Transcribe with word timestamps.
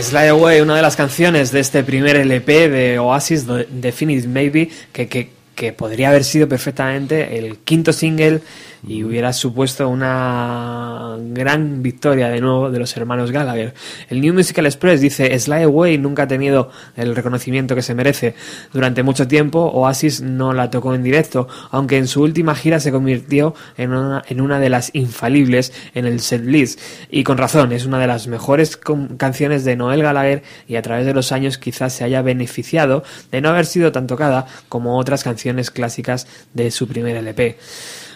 Slide 0.00 0.28
Away, 0.28 0.60
una 0.62 0.76
de 0.76 0.82
las 0.82 0.96
canciones 0.96 1.52
de 1.52 1.60
este 1.60 1.84
primer 1.84 2.16
LP 2.16 2.68
de 2.70 2.98
Oasis, 2.98 3.46
Definite 3.46 4.26
Maybe, 4.26 4.70
que, 4.92 5.06
que, 5.06 5.30
que 5.62 5.72
podría 5.72 6.08
haber 6.08 6.24
sido 6.24 6.48
perfectamente 6.48 7.38
el 7.38 7.58
quinto 7.58 7.92
single 7.92 8.40
y 8.84 9.04
hubiera 9.04 9.32
supuesto 9.32 9.88
una 9.88 11.16
gran 11.20 11.84
victoria 11.84 12.28
de 12.30 12.40
nuevo 12.40 12.68
de 12.68 12.80
los 12.80 12.96
hermanos 12.96 13.30
Gallagher. 13.30 13.74
El 14.08 14.20
New 14.20 14.34
Musical 14.34 14.66
Express 14.66 15.00
dice, 15.00 15.38
Sly 15.38 15.62
Away 15.62 15.98
nunca 15.98 16.24
ha 16.24 16.26
tenido 16.26 16.70
el 16.96 17.14
reconocimiento 17.14 17.76
que 17.76 17.82
se 17.82 17.94
merece. 17.94 18.34
Durante 18.72 19.04
mucho 19.04 19.28
tiempo 19.28 19.60
Oasis 19.60 20.20
no 20.20 20.52
la 20.52 20.68
tocó 20.68 20.96
en 20.96 21.04
directo, 21.04 21.46
aunque 21.70 21.96
en 21.96 22.08
su 22.08 22.22
última 22.22 22.56
gira 22.56 22.80
se 22.80 22.90
convirtió 22.90 23.54
en 23.76 23.92
una, 23.92 24.24
en 24.28 24.40
una 24.40 24.58
de 24.58 24.68
las 24.68 24.90
infalibles 24.94 25.72
en 25.94 26.06
el 26.06 26.18
set 26.18 26.44
list. 26.44 26.80
Y 27.08 27.22
con 27.22 27.38
razón, 27.38 27.70
es 27.70 27.86
una 27.86 28.00
de 28.00 28.08
las 28.08 28.26
mejores 28.26 28.76
canciones 29.16 29.64
de 29.64 29.76
Noel 29.76 30.02
Gallagher 30.02 30.42
y 30.66 30.74
a 30.74 30.82
través 30.82 31.06
de 31.06 31.14
los 31.14 31.30
años 31.30 31.56
quizás 31.56 31.92
se 31.92 32.02
haya 32.02 32.20
beneficiado 32.20 33.04
de 33.30 33.40
no 33.40 33.50
haber 33.50 33.66
sido 33.66 33.92
tan 33.92 34.08
tocada 34.08 34.46
como 34.68 34.98
otras 34.98 35.22
canciones 35.22 35.51
clásicas 35.70 36.26
de 36.54 36.70
su 36.70 36.86
primer 36.88 37.16
LP. 37.16 37.58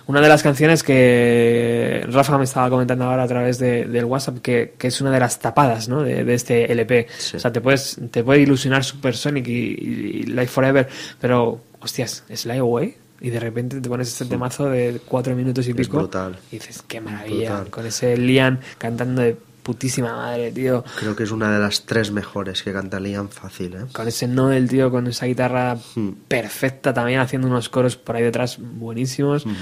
Una 0.07 0.21
de 0.21 0.29
las 0.29 0.43
canciones 0.43 0.85
que 0.85 2.07
Rafa 2.09 2.39
me 2.39 2.45
estaba 2.45 2.71
comentando 2.71 3.05
ahora 3.07 3.25
a 3.25 3.27
través 3.27 3.59
de, 3.59 3.87
del 3.87 4.05
WhatsApp, 4.05 4.39
que, 4.39 4.75
que, 4.79 4.87
es 4.87 5.01
una 5.01 5.11
de 5.11 5.19
las 5.19 5.41
tapadas 5.41 5.89
¿no? 5.89 6.03
de, 6.03 6.23
de 6.25 6.35
este 6.35 6.71
LP. 6.71 7.09
O 7.35 7.39
sea, 7.41 7.53
te, 7.53 7.61
puedes, 7.61 7.99
te 8.13 8.23
puede 8.23 8.41
ilusionar 8.41 8.85
Supersonic 8.85 9.49
y, 9.49 9.53
y, 9.53 10.23
Life 10.25 10.47
Forever, 10.47 10.89
pero, 11.21 11.61
hostias, 11.81 12.23
¿es 12.29 12.47
Live 12.47 12.61
Away? 12.61 12.97
Y 13.21 13.31
de 13.31 13.41
repente 13.41 13.81
te 13.81 13.89
pones 13.89 14.09
este 14.09 14.27
temazo 14.27 14.69
de 14.69 15.01
cuatro 15.05 15.35
minutos 15.35 15.67
y 15.67 15.75
pico. 15.75 15.99
brutal. 15.99 16.39
Y 16.53 16.57
dices, 16.57 16.85
qué 16.87 17.01
maravilla. 17.01 17.65
Con 17.71 17.87
ese 17.87 18.17
Liam 18.17 18.61
cantando 18.79 19.23
de 19.23 19.37
putísima 19.67 20.15
madre, 20.15 20.53
tío. 20.53 20.85
Creo 21.01 21.17
que 21.17 21.25
es 21.25 21.33
una 21.33 21.53
de 21.53 21.59
las 21.59 21.87
tres 21.87 22.13
mejores 22.13 22.63
que 22.63 22.73
canta 22.73 23.01
Liam 23.01 23.29
fácil, 23.29 23.75
¿eh? 23.75 23.87
Con 23.93 24.07
ese 24.07 24.29
Noel, 24.29 24.69
tío, 24.69 24.93
con 24.93 25.09
esa 25.09 25.27
guitarra 25.27 25.77
hmm. 25.97 26.11
perfecta 26.29 26.95
también, 26.95 27.19
haciendo 27.19 27.49
unos 27.49 27.69
coros 27.69 27.97
por 27.97 28.15
ahí 28.15 28.23
detrás 28.23 28.59
buenísimos. 28.61 29.45
Hmm. 29.45 29.57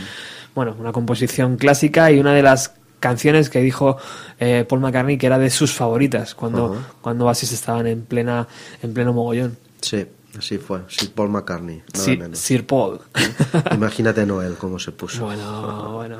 Bueno, 0.55 0.77
una 0.79 0.93
composición 0.93 1.57
clásica 1.57 2.13
y 2.13 2.21
una 2.21 2.35
de 2.35 2.43
las 2.43 2.75
canciones 3.01 3.49
que 3.49 3.61
dijo 3.61 3.97
eh, 4.39 4.67
Paul 4.69 4.83
McCartney 4.83 5.17
que 5.17 5.27
era 5.27 5.39
de 5.39 5.49
sus 5.49 5.73
favoritas 5.73 6.35
cuando, 6.35 6.67
uh 6.67 6.75
-huh. 6.75 6.83
cuando 7.01 7.25
Oasis 7.25 7.53
estaban 7.53 7.87
en 7.87 8.03
plena 8.03 8.47
en 8.83 8.93
pleno 8.93 9.15
mogollón. 9.15 9.57
Sí, 9.81 10.05
así 10.39 10.59
fue. 10.59 10.81
Sir 10.89 11.13
Paul 11.13 11.31
McCartney. 11.31 11.83
Nada 11.95 12.05
Sir, 12.05 12.19
menos. 12.19 12.39
Sir 12.39 12.67
Paul. 12.67 13.01
Imagínate 13.73 14.27
Noel 14.27 14.57
cómo 14.57 14.79
se 14.79 14.93
puso. 14.93 15.25
Bueno, 15.25 15.93
bueno. 15.95 16.19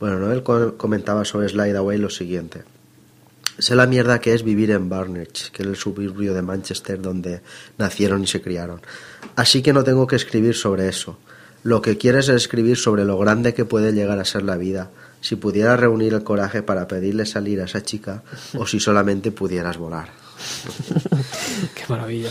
Bueno, 0.00 0.18
Noel 0.18 0.42
comentaba 0.78 1.26
sobre 1.26 1.50
Slide 1.50 1.76
Away 1.76 1.98
lo 1.98 2.08
siguiente. 2.08 2.62
Sé 3.58 3.74
la 3.74 3.86
mierda 3.86 4.20
que 4.20 4.34
es 4.34 4.44
vivir 4.44 4.70
en 4.70 4.88
Barnage, 4.88 5.50
que 5.52 5.62
es 5.62 5.68
el 5.68 5.76
suburbio 5.76 6.32
de 6.32 6.42
Manchester 6.42 7.00
donde 7.00 7.40
nacieron 7.76 8.22
y 8.22 8.26
se 8.26 8.40
criaron. 8.40 8.80
Así 9.34 9.62
que 9.62 9.72
no 9.72 9.82
tengo 9.82 10.06
que 10.06 10.16
escribir 10.16 10.54
sobre 10.54 10.88
eso. 10.88 11.18
Lo 11.64 11.82
que 11.82 11.98
quieres 11.98 12.28
es 12.28 12.36
escribir 12.36 12.76
sobre 12.76 13.04
lo 13.04 13.18
grande 13.18 13.54
que 13.54 13.64
puede 13.64 13.92
llegar 13.92 14.20
a 14.20 14.24
ser 14.24 14.44
la 14.44 14.56
vida, 14.56 14.90
si 15.20 15.34
pudieras 15.34 15.80
reunir 15.80 16.14
el 16.14 16.22
coraje 16.22 16.62
para 16.62 16.86
pedirle 16.86 17.26
salir 17.26 17.60
a 17.60 17.64
esa 17.64 17.82
chica 17.82 18.22
o 18.56 18.66
si 18.66 18.78
solamente 18.78 19.32
pudieras 19.32 19.76
volar. 19.76 20.08
Qué 21.74 21.82
maravilla. 21.88 22.30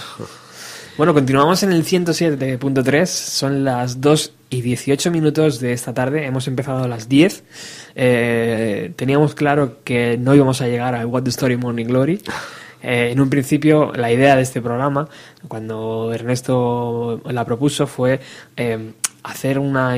Bueno, 0.97 1.13
continuamos 1.13 1.61
en 1.61 1.71
el 1.73 1.83
107.3, 1.83 3.05
son 3.05 3.63
las 3.63 4.01
2 4.01 4.33
y 4.49 4.61
18 4.61 5.11
minutos 5.11 5.59
de 5.59 5.71
esta 5.71 5.93
tarde, 5.93 6.25
hemos 6.25 6.47
empezado 6.47 6.85
a 6.85 6.87
las 6.87 7.07
10. 7.07 7.43
Eh, 7.93 8.93
teníamos 8.95 9.35
claro 9.35 9.83
que 9.83 10.17
no 10.17 10.33
íbamos 10.33 10.59
a 10.61 10.67
llegar 10.67 10.95
a 10.95 11.05
What 11.05 11.21
the 11.21 11.29
Story 11.29 11.55
Morning 11.55 11.85
Glory. 11.85 12.19
Eh, 12.81 13.09
en 13.11 13.19
un 13.19 13.29
principio, 13.29 13.91
la 13.93 14.11
idea 14.11 14.35
de 14.35 14.41
este 14.41 14.59
programa, 14.59 15.07
cuando 15.47 16.11
Ernesto 16.13 17.21
la 17.25 17.45
propuso, 17.45 17.85
fue 17.85 18.19
eh, 18.55 18.93
hacer 19.21 19.59
una, 19.59 19.95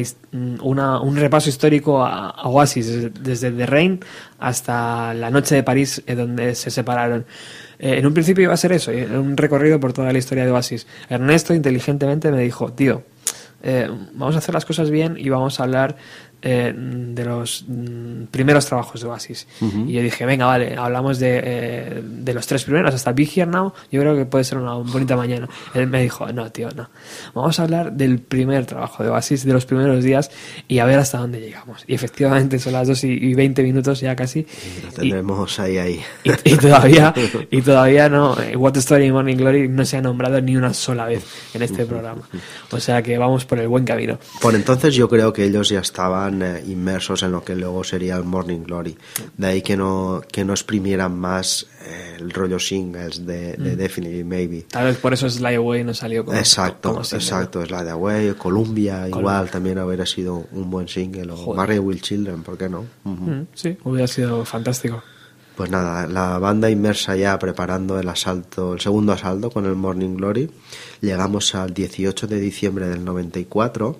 una, 0.61 0.99
un 0.99 1.15
repaso 1.15 1.47
histórico 1.47 2.03
a, 2.03 2.31
Oasis, 2.43 3.13
desde 3.21 3.51
The 3.51 3.65
Rain 3.65 3.99
hasta 4.39 5.13
la 5.13 5.29
noche 5.29 5.55
de 5.55 5.63
París, 5.63 6.03
donde 6.07 6.55
se 6.55 6.69
separaron. 6.71 7.25
Eh, 7.79 7.97
en 7.97 8.05
un 8.05 8.13
principio 8.13 8.43
iba 8.43 8.53
a 8.53 8.57
ser 8.57 8.73
eso, 8.73 8.91
un 8.91 9.37
recorrido 9.37 9.79
por 9.79 9.93
toda 9.93 10.11
la 10.11 10.19
historia 10.19 10.45
de 10.45 10.51
Oasis. 10.51 10.85
Ernesto 11.09 11.53
inteligentemente 11.53 12.31
me 12.31 12.41
dijo, 12.41 12.73
tío, 12.73 13.03
eh, 13.63 13.89
vamos 14.13 14.35
a 14.35 14.39
hacer 14.39 14.53
las 14.53 14.65
cosas 14.65 14.89
bien 14.89 15.15
y 15.17 15.29
vamos 15.29 15.59
a 15.59 15.63
hablar 15.63 15.97
eh, 16.41 16.73
de 16.75 17.25
los 17.25 17.65
mm, 17.67 18.25
primeros 18.31 18.65
trabajos 18.65 19.01
de 19.01 19.07
Oasis. 19.07 19.47
Uh 19.61 19.65
-huh. 19.65 19.89
Y 19.89 19.93
yo 19.93 20.01
dije, 20.01 20.25
venga, 20.25 20.45
vale, 20.45 20.75
hablamos 20.75 21.19
de, 21.19 21.41
eh, 21.43 22.01
de 22.03 22.33
los 22.33 22.47
tres 22.47 22.63
primeros, 22.63 22.93
hasta 22.93 23.11
Be 23.11 23.23
Here 23.23 23.45
Now, 23.45 23.73
yo 23.91 24.01
creo 24.01 24.15
que 24.15 24.25
puede 24.25 24.43
ser 24.43 24.57
una 24.57 24.73
bonita 24.75 25.15
mañana. 25.15 25.49
Él 25.73 25.87
me 25.87 26.01
dijo, 26.01 26.31
no, 26.31 26.51
tío, 26.51 26.69
no. 26.75 26.89
Vamos 27.33 27.59
a 27.59 27.63
hablar 27.63 27.93
del 27.93 28.19
primer 28.19 28.65
trabajo 28.65 29.03
de 29.03 29.09
Oasis, 29.09 29.43
de 29.43 29.53
los 29.53 29.65
primeros 29.65 30.03
días, 30.03 30.31
y 30.67 30.79
a 30.79 30.85
ver 30.85 30.99
hasta 30.99 31.17
dónde 31.17 31.41
llegamos. 31.41 31.83
Y 31.87 31.93
efectivamente 31.93 32.59
son 32.59 32.73
las 32.73 32.87
2 32.87 33.03
y, 33.03 33.07
y 33.07 33.33
20 33.33 33.63
minutos 33.63 33.99
ya 33.99 34.15
casi. 34.15 34.39
Y 34.39 34.85
lo 34.85 34.91
tendremos 34.91 35.59
y, 35.59 35.61
ahí, 35.61 35.77
ahí. 35.77 36.01
Y, 36.23 36.53
y, 36.53 36.57
todavía, 36.57 37.13
y 37.51 37.61
todavía 37.61 38.09
no, 38.09 38.37
What 38.55 38.77
Story 38.77 39.11
Morning 39.11 39.37
Glory 39.37 39.67
no 39.67 39.85
se 39.85 39.97
ha 39.97 40.01
nombrado 40.01 40.39
ni 40.41 40.55
una 40.55 40.73
sola 40.73 41.05
vez 41.05 41.25
en 41.53 41.61
este 41.63 41.85
programa. 41.85 42.21
O 42.71 42.79
sea 42.79 43.01
que 43.01 43.17
vamos 43.17 43.45
por 43.45 43.59
el 43.59 43.67
buen 43.67 43.85
camino. 43.85 44.19
Por 44.41 44.55
entonces 44.55 44.95
yo 44.95 45.09
creo 45.09 45.33
que 45.33 45.45
ellos 45.45 45.69
ya 45.69 45.79
estaban 45.79 46.28
eh, 46.41 46.63
inmersos 46.67 47.23
en 47.23 47.31
lo 47.31 47.43
que 47.43 47.55
luego 47.55 47.83
sería 47.83 48.15
el 48.15 48.23
Morning 48.23 48.63
Glory. 48.63 48.97
De 49.37 49.47
ahí 49.47 49.61
que 49.61 49.75
no, 49.75 50.21
que 50.31 50.45
no 50.45 50.53
exprimieran 50.53 51.17
más 51.17 51.67
eh, 51.85 52.17
el 52.19 52.31
rollo 52.31 52.59
singles 52.59 53.25
de, 53.25 53.53
de 53.53 53.75
mm. 53.75 53.77
Definitely 53.77 54.23
Maybe. 54.23 54.65
Tal 54.69 54.85
vez 54.85 54.97
por 54.97 55.13
eso 55.13 55.29
Slide 55.29 55.55
Away 55.55 55.83
no 55.83 55.93
salió 55.93 56.25
como 56.25 56.37
Exacto, 56.37 56.93
como 56.93 57.03
single, 57.03 57.25
exacto. 57.25 57.65
Slide 57.65 57.89
Away, 57.89 58.33
Columbia, 58.33 58.93
Columbia, 58.93 59.09
igual 59.09 59.49
también 59.49 59.79
hubiera 59.79 60.05
sido 60.05 60.47
un 60.51 60.69
buen 60.69 60.87
single. 60.87 61.31
O 61.31 61.35
Joder. 61.35 61.57
Marry 61.57 61.79
Will 61.79 62.01
Children, 62.01 62.43
¿por 62.43 62.57
qué 62.57 62.69
no? 62.69 62.81
Uh 63.03 63.09
-huh. 63.09 63.41
mm, 63.41 63.47
sí, 63.53 63.77
hubiera 63.83 64.07
sido 64.07 64.45
fantástico. 64.45 65.01
Pues 65.59 65.69
nada, 65.69 66.07
la 66.07 66.39
banda 66.39 66.69
inmersa 66.69 67.17
ya 67.17 67.37
preparando 67.37 67.99
el 67.99 68.07
asalto, 68.07 68.75
el 68.75 68.79
segundo 68.79 69.11
asalto 69.11 69.51
con 69.51 69.65
el 69.65 69.75
Morning 69.75 70.15
Glory. 70.15 70.49
Llegamos 71.01 71.53
al 71.53 71.73
18 71.73 72.27
de 72.27 72.39
diciembre 72.39 72.87
del 72.87 73.03
94 73.03 73.99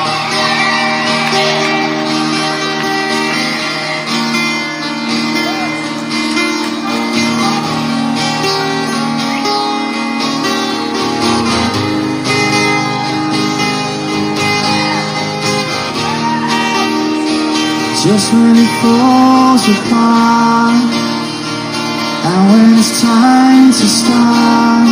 Just 18.11 18.33
when 18.33 18.57
it 18.57 18.71
falls 18.81 19.63
apart. 19.69 20.83
And 22.27 22.41
when 22.51 22.77
it's 22.77 22.99
time 22.99 23.71
to 23.71 23.87
start 23.87 24.87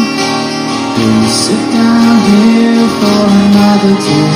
We'll 0.95 1.27
sit 1.27 1.63
down 1.75 2.15
here 2.31 2.87
for 2.99 3.21
another 3.43 3.95
day. 4.07 4.31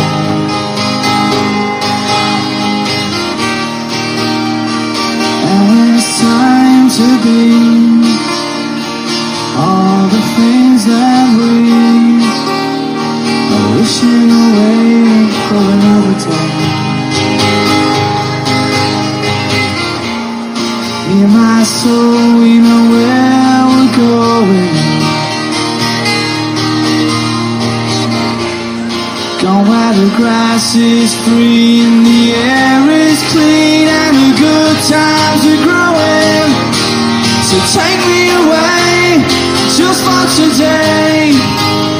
And 5.48 5.62
when 5.70 5.96
it's 5.96 6.20
time 6.20 6.88
to 7.00 7.08
be 7.24 7.40
All 9.64 10.04
the 10.12 10.24
things 10.36 10.84
that 10.92 11.28
we 11.40 11.72
Are 13.56 13.70
wishing 13.80 14.28
away 14.44 15.32
for 15.48 15.64
another 15.72 16.20
day 16.20 16.73
soul, 21.84 22.40
we 22.40 22.54
know 22.64 22.84
where 22.96 23.62
we're 23.72 23.94
going. 24.08 24.76
Gone 29.42 29.68
where 29.68 29.94
the 30.00 30.10
grass 30.16 30.76
is 30.76 31.12
free 31.26 31.84
and 31.84 32.06
the 32.08 32.24
air 32.56 32.84
is 33.08 33.20
clean 33.34 33.88
and 34.02 34.16
the 34.24 34.32
good 34.46 34.78
times 34.96 35.44
are 35.52 35.62
growing. 35.68 36.52
So 37.50 37.56
take 37.76 38.02
me 38.12 38.24
away, 38.42 39.20
just 39.76 40.00
for 40.08 40.24
today. 40.40 41.36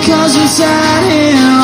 just 0.08 1.63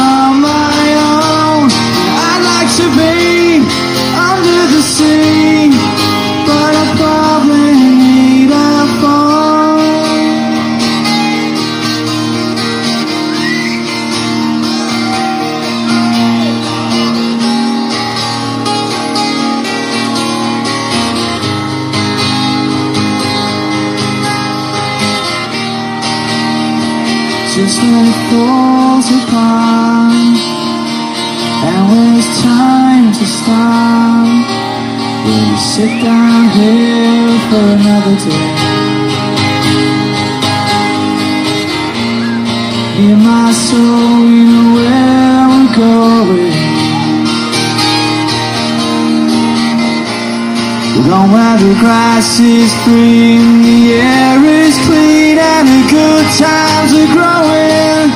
Going 50.99 51.31
where 51.31 51.57
the 51.57 51.73
grass 51.79 52.39
is 52.41 52.73
green, 52.83 53.63
the 53.63 53.93
air 54.03 54.43
is 54.43 54.75
clean, 54.83 55.39
and 55.39 55.65
the 55.65 55.83
good 55.87 56.27
times 56.35 56.91
are 56.91 57.11
growing. 57.15 58.11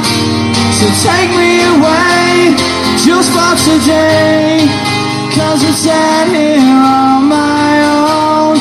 So 0.77 0.85
take 1.07 1.31
me 1.31 1.63
away, 1.63 2.59
just 3.00 3.31
for 3.31 3.56
today. 3.63 4.68
Cause 5.31 5.63
I'm 5.63 5.74
sat 5.74 6.27
here 6.27 6.59
on 6.59 7.30
my 7.31 7.71
own. 7.88 8.59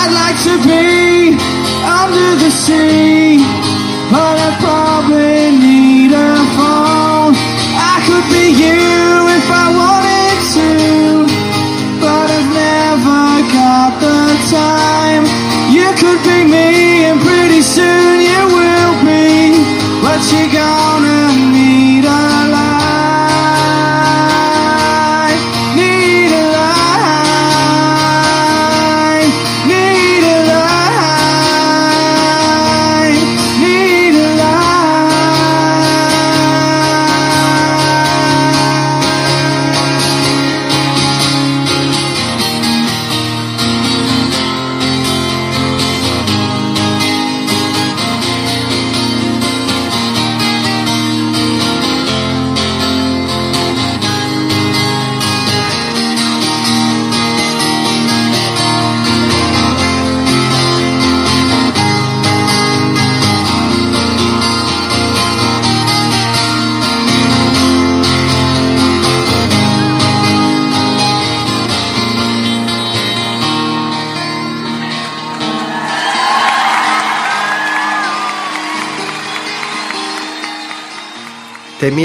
I'd 0.00 0.12
like 0.16 0.38
to 0.48 0.54
be 0.64 1.36
under 1.84 2.30
the 2.40 2.50
sea, 2.50 3.36
but 4.10 4.36
I 4.48 4.50
probably 4.64 5.52
need 5.60 6.12
a 6.16 6.34
phone. 6.56 7.36
I 7.76 8.00
could 8.08 8.26
be 8.32 8.44
you 8.62 8.77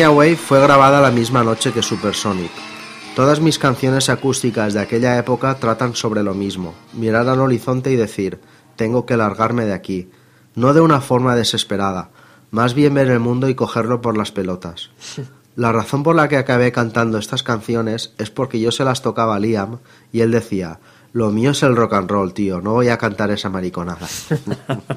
Away 0.04 0.36
fue 0.36 0.60
grabada 0.60 1.02
la 1.02 1.12
misma 1.12 1.44
noche 1.44 1.72
que 1.72 1.82
Supersonic. 1.82 2.52
Todas 3.16 3.40
mis 3.40 3.60
canciones 3.60 4.10
acústicas 4.10 4.74
de 4.74 4.82
aquella 4.82 5.18
época 5.18 5.56
tratan 5.56 5.96
sobre 5.96 6.24
lo 6.24 6.34
mismo, 6.34 6.74
mirar 6.94 7.30
al 7.30 7.40
horizonte 7.40 7.92
y 7.92 7.96
decir, 7.96 8.40
tengo 8.76 9.06
que 9.06 9.18
largarme 9.18 9.66
de 9.66 9.74
aquí, 9.74 10.10
no 10.56 10.74
de 10.74 10.82
una 10.82 11.00
forma 11.00 11.36
desesperada, 11.36 12.10
más 12.52 12.74
bien 12.74 12.94
ver 12.94 13.10
el 13.10 13.20
mundo 13.20 13.48
y 13.48 13.56
cogerlo 13.56 14.02
por 14.02 14.18
las 14.18 14.32
pelotas. 14.32 14.90
La 15.56 15.72
razón 15.72 16.02
por 16.02 16.16
la 16.16 16.28
que 16.28 16.38
acabé 16.38 16.72
cantando 16.72 17.20
estas 17.20 17.44
canciones 17.44 18.14
es 18.18 18.32
porque 18.32 18.60
yo 18.60 18.72
se 18.72 18.84
las 18.84 19.04
tocaba 19.04 19.36
a 19.36 19.40
Liam 19.40 19.78
y 20.12 20.22
él 20.22 20.32
decía, 20.32 20.80
lo 21.14 21.32
mío 21.32 21.52
es 21.52 21.64
el 21.64 21.76
rock 21.76 21.94
and 21.94 22.10
roll, 22.10 22.34
tío, 22.34 22.60
no 22.62 22.74
voy 22.74 22.90
a 22.90 22.98
cantar 22.98 23.32
esa 23.32 23.50
mariconada. 23.50 24.08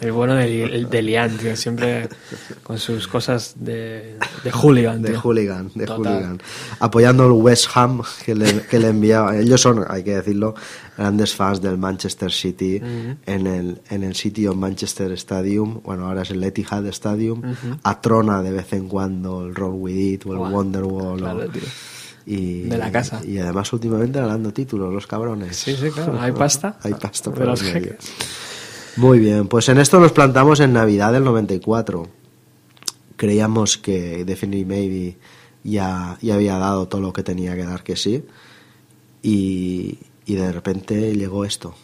El 0.00 0.12
bueno 0.12 0.34
de, 0.34 0.86
de 0.90 1.02
Lian, 1.02 1.36
tío, 1.36 1.56
siempre 1.56 2.08
con 2.62 2.78
sus 2.78 3.08
cosas 3.08 3.54
de, 3.56 4.18
de 4.44 4.50
hooligan. 4.52 5.02
De 5.02 5.10
tío. 5.10 5.20
hooligan, 5.20 5.70
de 5.74 5.86
Total. 5.86 6.12
hooligan. 6.14 6.42
Apoyando 6.80 7.26
el 7.26 7.32
West 7.32 7.68
Ham 7.74 8.02
que 8.24 8.34
le, 8.34 8.62
que 8.62 8.78
le 8.78 8.88
enviaba. 8.88 9.36
Ellos 9.36 9.60
son, 9.60 9.84
hay 9.88 10.02
que 10.04 10.16
decirlo, 10.16 10.54
grandes 10.96 11.34
fans 11.34 11.60
del 11.62 11.78
Manchester 11.78 12.30
City 12.30 12.76
en, 13.26 13.46
el, 13.46 13.80
en 13.90 14.02
el 14.04 14.14
City 14.14 14.46
of 14.46 14.56
Manchester 14.56 15.10
Stadium. 15.12 15.80
Bueno, 15.82 16.06
ahora 16.06 16.22
es 16.22 16.30
el 16.30 16.42
Etihad 16.44 16.86
Stadium. 16.86 17.42
Atrona 17.82 18.42
de 18.42 18.52
vez 18.52 18.72
en 18.74 18.88
cuando 18.88 19.46
el 19.46 19.54
Roll 19.54 19.74
With 19.76 19.96
It 19.96 20.26
o 20.26 20.32
el 20.32 20.38
Buah, 20.38 20.50
Wonderwall. 20.50 21.18
claro, 21.18 21.44
o- 21.44 21.48
tío. 21.48 21.62
Y, 22.26 22.62
De 22.62 22.76
la 22.76 22.90
casa. 22.90 23.20
Y 23.24 23.38
además 23.38 23.72
últimamente 23.72 24.20
ganando 24.20 24.52
títulos, 24.52 24.92
los 24.92 25.06
cabrones. 25.06 25.56
Sí, 25.56 25.76
sí, 25.76 25.90
claro. 25.90 26.20
Hay 26.20 26.32
pasta. 26.38 26.76
Hay 26.82 26.94
pasta 26.94 27.30
De 27.30 27.46
los 27.46 27.62
jeques. 27.62 27.96
Muy 28.96 29.20
bien, 29.20 29.46
pues 29.46 29.68
en 29.68 29.78
esto 29.78 30.00
nos 30.00 30.12
plantamos 30.12 30.58
en 30.60 30.72
Navidad 30.72 31.12
del 31.12 31.22
94. 31.22 32.08
Creíamos 33.16 33.78
que 33.78 34.24
Definitely 34.24 34.64
Maybe 34.64 35.16
ya, 35.62 36.18
ya 36.20 36.34
había 36.34 36.58
dado 36.58 36.88
todo 36.88 37.00
lo 37.00 37.12
que 37.12 37.22
tenía 37.22 37.54
que 37.54 37.64
dar 37.64 37.84
que 37.84 37.94
sí. 37.94 38.24
Y, 39.22 39.98
y 40.24 40.34
de 40.34 40.50
repente 40.50 41.14
llegó 41.14 41.44
esto. 41.44 41.74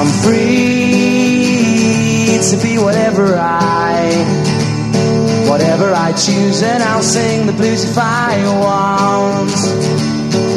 I'm 0.00 0.06
free 0.22 0.38
to 2.40 2.56
be 2.62 2.78
whatever 2.78 3.36
I, 3.36 4.14
whatever 5.48 5.92
I 5.92 6.12
choose, 6.12 6.62
and 6.62 6.80
I'll 6.84 7.02
sing 7.02 7.46
the 7.46 7.52
blues 7.52 7.82
if 7.82 7.98
I 7.98 8.40
want. 8.62 9.50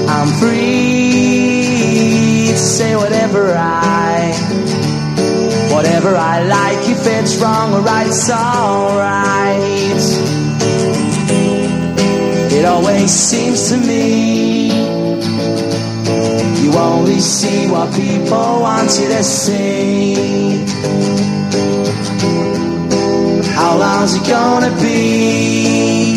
I'm 0.08 0.28
free 0.40 2.50
to 2.52 2.56
say 2.56 2.96
whatever 2.96 3.56
I, 3.58 4.32
whatever 5.74 6.16
I 6.16 6.44
like. 6.44 6.88
If 6.88 7.08
it's 7.08 7.38
wrong 7.38 7.74
or 7.74 7.82
right, 7.82 8.06
it's 8.06 8.30
alright. 8.30 9.58
It 12.54 12.66
always 12.66 13.10
seems 13.10 13.70
to 13.72 13.78
me. 13.78 14.61
You 16.72 16.78
only 16.78 17.20
see 17.20 17.68
what 17.68 17.94
people 17.94 18.62
want 18.62 18.98
you 18.98 19.10
to 19.10 19.24
see. 19.26 20.64
How 23.52 23.78
long's 23.78 24.16
it 24.16 24.26
gonna 24.26 24.72
be 24.80 26.16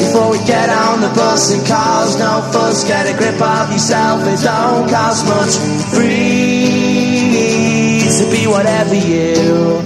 before 0.00 0.30
we 0.32 0.38
get 0.38 0.70
on 0.70 1.00
the 1.02 1.08
bus 1.14 1.52
and 1.54 1.64
cause 1.68 2.18
no 2.18 2.42
fuss? 2.50 2.82
Get 2.88 3.06
a 3.06 3.16
grip 3.16 3.40
of 3.40 3.70
yourself, 3.70 4.26
it 4.26 4.42
don't 4.42 4.90
cost 4.90 5.24
much. 5.28 5.54
Free 5.94 7.14
to 8.18 8.24
be 8.32 8.48
whatever 8.48 8.96
you, 8.96 9.78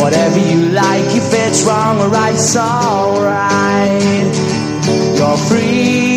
whatever 0.00 0.38
you 0.38 0.70
like. 0.70 1.16
If 1.16 1.34
it's 1.34 1.64
wrong 1.64 1.98
or 1.98 2.08
right, 2.08 2.34
it's 2.34 2.56
alright. 2.56 3.90
You're 5.18 5.36
free 5.48 6.09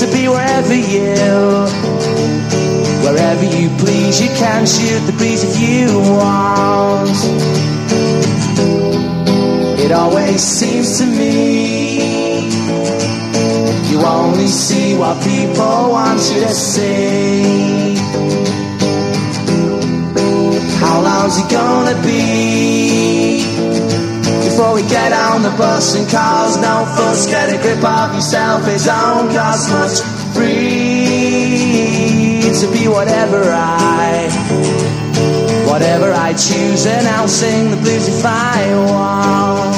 to 0.00 0.06
be 0.12 0.28
wherever 0.28 0.74
you, 0.74 1.14
wherever 3.02 3.44
you 3.44 3.70
please. 3.78 4.20
You 4.20 4.28
can 4.36 4.66
shoot 4.66 5.00
the 5.06 5.14
breeze 5.16 5.42
if 5.42 5.58
you 5.58 5.98
want. 5.98 7.16
It 9.80 9.92
always 9.92 10.42
seems 10.42 10.98
to 10.98 11.06
me 11.06 12.46
you 13.90 14.04
only 14.04 14.48
see 14.48 14.94
what 14.98 15.22
people 15.22 15.90
want 15.90 16.20
you 16.34 16.40
to 16.40 16.50
see. 16.50 17.94
How 20.80 21.00
long's 21.00 21.38
it 21.38 21.50
gonna 21.50 22.02
be? 22.02 23.15
Before 24.56 24.74
we 24.74 24.80
get 24.88 25.12
on 25.12 25.42
the 25.42 25.50
bus 25.50 25.94
and 25.96 26.08
cause 26.08 26.56
no 26.56 26.86
fuss. 26.96 27.26
Get 27.26 27.52
a 27.52 27.60
grip 27.60 27.84
of 27.84 28.14
yourself, 28.14 28.66
it 28.66 28.82
don't 28.86 29.30
cost 29.30 29.68
much. 29.68 30.00
Free 30.34 32.40
to 32.60 32.66
be 32.72 32.88
whatever 32.88 33.52
I, 33.52 34.30
whatever 35.68 36.10
I 36.10 36.32
choose, 36.32 36.86
and 36.86 37.06
I'll 37.06 37.28
sing 37.28 37.70
the 37.70 37.76
blues 37.76 38.08
if 38.08 38.24
I 38.24 38.74
want. 38.88 39.75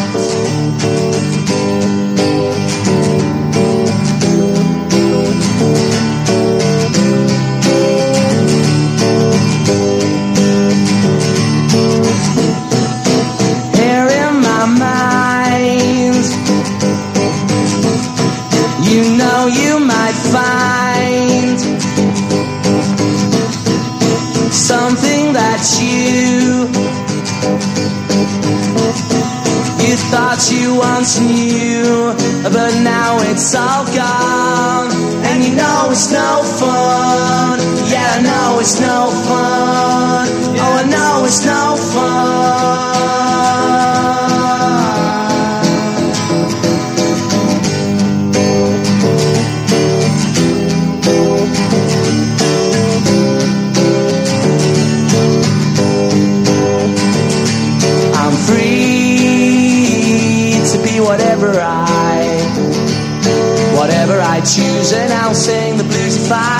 Once 31.08 31.20
knew, 31.20 32.12
but 32.52 32.82
now 32.82 33.16
it's 33.30 33.54
all 33.54 33.86
gone. 33.86 34.92
And 35.24 35.42
you 35.42 35.54
know 35.54 35.88
it's 35.90 36.12
no 36.12 36.42
fun. 36.58 37.58
Yeah, 37.88 38.16
I 38.16 38.22
know 38.22 38.60
it's 38.60 38.78
no 38.80 39.07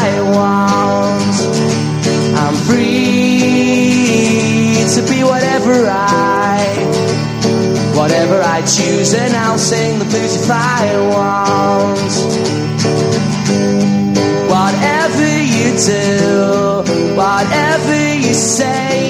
I 0.01 0.21
want. 0.37 1.39
I'm 2.43 2.55
free 2.69 3.39
to 4.95 5.01
be 5.11 5.25
whatever 5.25 5.77
I, 5.89 6.59
whatever 7.97 8.41
I 8.41 8.61
choose, 8.61 9.13
and 9.15 9.35
I'll 9.35 9.59
sing 9.59 9.99
the 9.99 10.05
blues 10.05 10.35
if 10.41 10.49
I 10.51 10.85
want. 11.15 12.15
Whatever 14.55 15.29
you 15.57 15.69
do, 15.93 17.17
whatever 17.17 17.99
you 18.25 18.35
say, 18.35 19.08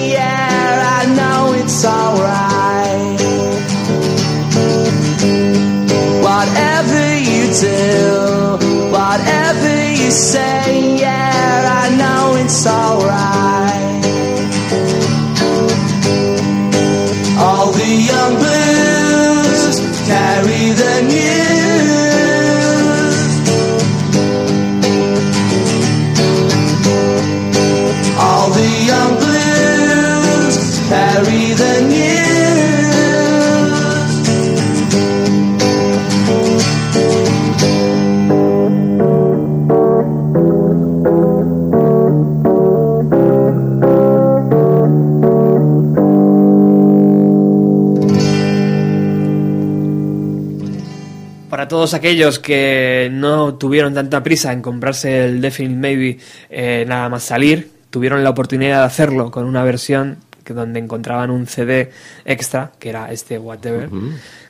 aquellos 51.95 52.39
que 52.39 53.09
no 53.13 53.55
tuvieron 53.55 53.95
tanta 53.95 54.23
prisa 54.23 54.53
en 54.53 54.63
comprarse 54.63 55.25
el 55.25 55.41
Definite 55.41 55.77
Maybe 55.77 56.19
eh, 56.51 56.85
nada 56.87 57.09
más 57.09 57.25
salir, 57.25 57.71
tuvieron 57.91 58.23
la 58.23 58.31
oportunidad 58.31 58.81
de 58.81 58.85
hacerlo 58.85 59.31
con 59.31 59.45
una 59.45 59.65
versión 59.65 60.19
que 60.45 60.55
donde 60.55 60.81
encontraban 60.81 61.31
un 61.31 61.47
CD 61.47 61.91
extra, 62.25 62.73
que 62.79 62.89
era 62.89 63.13
este 63.13 63.39
Whatever, 63.39 63.91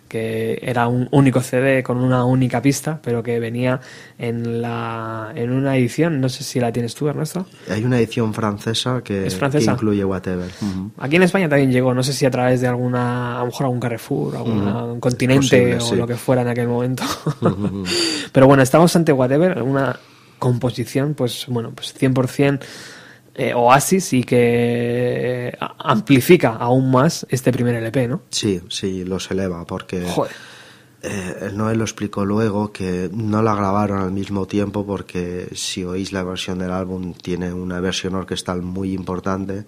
que 0.08 0.58
era 0.62 0.88
un 0.88 1.08
único 1.12 1.40
CD 1.40 1.82
con 1.82 1.98
una 1.98 2.24
única 2.24 2.60
pista, 2.62 2.98
pero 3.02 3.22
que 3.22 3.38
venía 3.38 3.80
en 4.18 4.62
la 4.62 5.32
en 5.34 5.50
una 5.50 5.76
edición, 5.76 6.20
no 6.20 6.28
sé 6.28 6.42
si 6.42 6.58
la 6.58 6.72
tienes 6.72 6.94
tú, 6.94 7.08
Ernesto. 7.08 7.46
Hay 7.70 7.84
una 7.84 7.98
edición 7.98 8.34
francesa 8.34 9.02
que, 9.02 9.26
¿Es 9.26 9.36
francesa? 9.36 9.72
que 9.72 9.74
incluye 9.76 10.04
Whatever. 10.04 10.50
Aquí 10.98 11.16
en 11.16 11.22
España 11.22 11.48
también 11.48 11.70
llegó, 11.70 11.94
no 11.94 12.02
sé 12.02 12.12
si 12.12 12.26
a 12.26 12.30
través 12.30 12.60
de 12.60 12.66
alguna, 12.66 13.36
a 13.36 13.40
lo 13.40 13.46
mejor 13.46 13.66
algún 13.66 13.80
Carrefour, 13.80 14.36
algún 14.36 15.00
continente 15.00 15.46
posible, 15.46 15.76
o 15.76 15.80
sí. 15.80 15.96
lo 15.96 16.06
que 16.06 16.16
fuera 16.16 16.42
en 16.42 16.48
aquel 16.48 16.68
momento. 16.68 17.04
Pero 18.32 18.46
bueno, 18.46 18.62
estamos 18.62 18.94
ante 18.96 19.12
Whatever, 19.12 19.62
una 19.62 19.98
composición, 20.38 21.14
pues 21.14 21.46
bueno, 21.48 21.72
pues 21.74 21.94
100% 21.98 22.60
eh, 23.38 23.54
Oasis 23.54 24.12
y 24.12 24.24
que 24.24 25.56
a- 25.60 25.74
amplifica 25.90 26.56
aún 26.56 26.90
más 26.90 27.26
este 27.30 27.52
primer 27.52 27.74
LP, 27.76 28.08
¿no? 28.08 28.22
Sí, 28.30 28.60
sí, 28.68 29.04
los 29.04 29.30
eleva 29.30 29.64
porque 29.64 30.02
Joder. 30.02 30.32
eh, 31.02 31.36
el 31.42 31.56
Noel 31.56 31.78
lo 31.78 31.84
explicó 31.84 32.24
luego 32.24 32.72
que 32.72 33.08
no 33.12 33.40
la 33.42 33.54
grabaron 33.54 34.00
al 34.00 34.10
mismo 34.12 34.46
tiempo 34.46 34.84
porque 34.84 35.48
si 35.54 35.84
oís 35.84 36.12
la 36.12 36.24
versión 36.24 36.58
del 36.58 36.72
álbum 36.72 37.14
tiene 37.14 37.52
una 37.52 37.80
versión 37.80 38.14
orquestal 38.16 38.62
muy 38.62 38.92
importante 38.92 39.64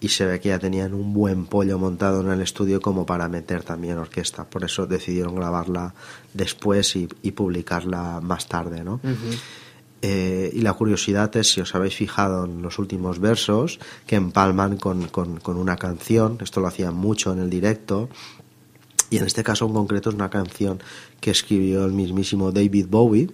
y 0.00 0.08
se 0.08 0.26
ve 0.26 0.40
que 0.40 0.48
ya 0.48 0.58
tenían 0.58 0.92
un 0.94 1.12
buen 1.14 1.46
pollo 1.46 1.78
montado 1.78 2.22
en 2.22 2.30
el 2.32 2.40
estudio 2.40 2.80
como 2.80 3.06
para 3.06 3.28
meter 3.28 3.62
también 3.62 3.98
orquesta. 3.98 4.42
Por 4.50 4.64
eso 4.64 4.84
decidieron 4.88 5.36
grabarla 5.36 5.94
después 6.34 6.96
y, 6.96 7.08
y 7.22 7.30
publicarla 7.30 8.18
más 8.20 8.48
tarde, 8.48 8.82
¿no? 8.82 8.98
Eh, 10.04 10.50
y 10.52 10.62
la 10.62 10.72
curiosidad 10.72 11.34
es, 11.36 11.52
si 11.52 11.60
os 11.60 11.74
habéis 11.76 11.94
fijado 11.94 12.44
en 12.44 12.60
los 12.60 12.80
últimos 12.80 13.20
versos, 13.20 13.78
que 14.06 14.16
empalman 14.16 14.76
con, 14.76 15.06
con, 15.06 15.38
con 15.38 15.56
una 15.56 15.76
canción, 15.76 16.38
esto 16.40 16.60
lo 16.60 16.66
hacían 16.66 16.94
mucho 16.94 17.32
en 17.32 17.38
el 17.38 17.48
directo, 17.48 18.08
y 19.12 19.18
en 19.18 19.24
este 19.24 19.44
caso 19.44 19.66
en 19.66 19.74
concreto 19.74 20.08
es 20.08 20.14
una 20.14 20.30
canción 20.30 20.80
que 21.20 21.30
escribió 21.30 21.84
el 21.84 21.92
mismísimo 21.92 22.50
David 22.50 22.86
Bowie 22.88 23.30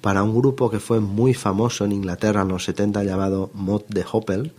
para 0.00 0.22
un 0.22 0.34
grupo 0.34 0.70
que 0.70 0.80
fue 0.80 1.00
muy 1.00 1.34
famoso 1.34 1.84
en 1.84 1.92
Inglaterra 1.92 2.42
en 2.42 2.48
los 2.48 2.64
70 2.64 3.04
llamado 3.04 3.50
Mod 3.52 3.82
de 3.88 4.06
Hoppel 4.10 4.52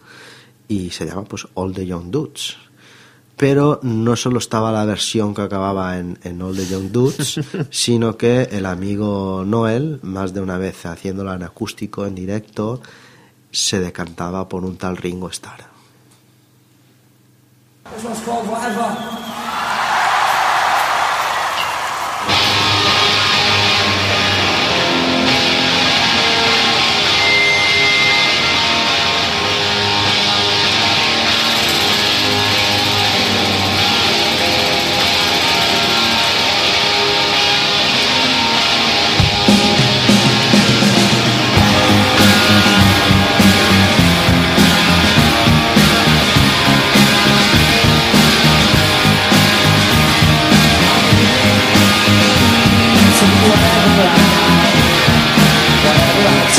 y 0.68 0.92
se 0.92 1.08
llama 1.08 1.24
pues 1.24 1.48
All 1.56 1.74
the 1.74 1.88
Young 1.88 2.12
Dudes. 2.12 2.56
Pero 3.40 3.80
no 3.84 4.18
solo 4.18 4.38
estaba 4.38 4.70
la 4.70 4.84
versión 4.84 5.34
que 5.34 5.42
acababa 5.42 5.98
en, 5.98 6.20
en 6.24 6.42
All 6.42 6.58
the 6.58 6.68
Young 6.68 6.92
Dudes, 6.92 7.40
sino 7.70 8.18
que 8.18 8.50
el 8.52 8.66
amigo 8.66 9.46
Noel, 9.48 10.02
más 10.04 10.34
de 10.34 10.42
una 10.42 10.58
vez 10.58 10.86
haciéndola 10.86 11.36
en 11.36 11.44
acústico, 11.44 12.06
en 12.06 12.16
directo, 12.16 12.82
se 13.50 13.80
decantaba 13.80 14.50
por 14.50 14.66
un 14.66 14.76
tal 14.76 14.98
Ringo 14.98 15.30
Starr. 15.30 15.70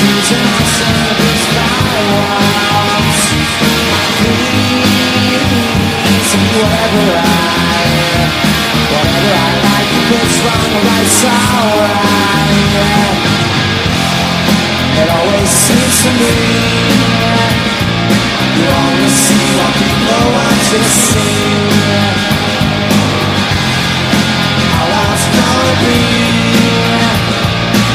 This 0.01 0.33
one's 0.33 0.81
called 0.81 1.91
Whatever. 8.91 9.31
It 15.01 15.09
always 15.09 15.49
seems 15.49 16.03
to 16.03 16.11
me 16.19 16.35
You 18.57 18.67
only 18.69 19.09
see 19.09 19.47
what 19.57 19.73
people 19.81 20.25
want 20.35 20.61
to 20.73 20.81
see 20.85 21.71
How 24.73 24.85
life's 24.91 25.27
gonna 25.37 25.75
be 25.85 26.90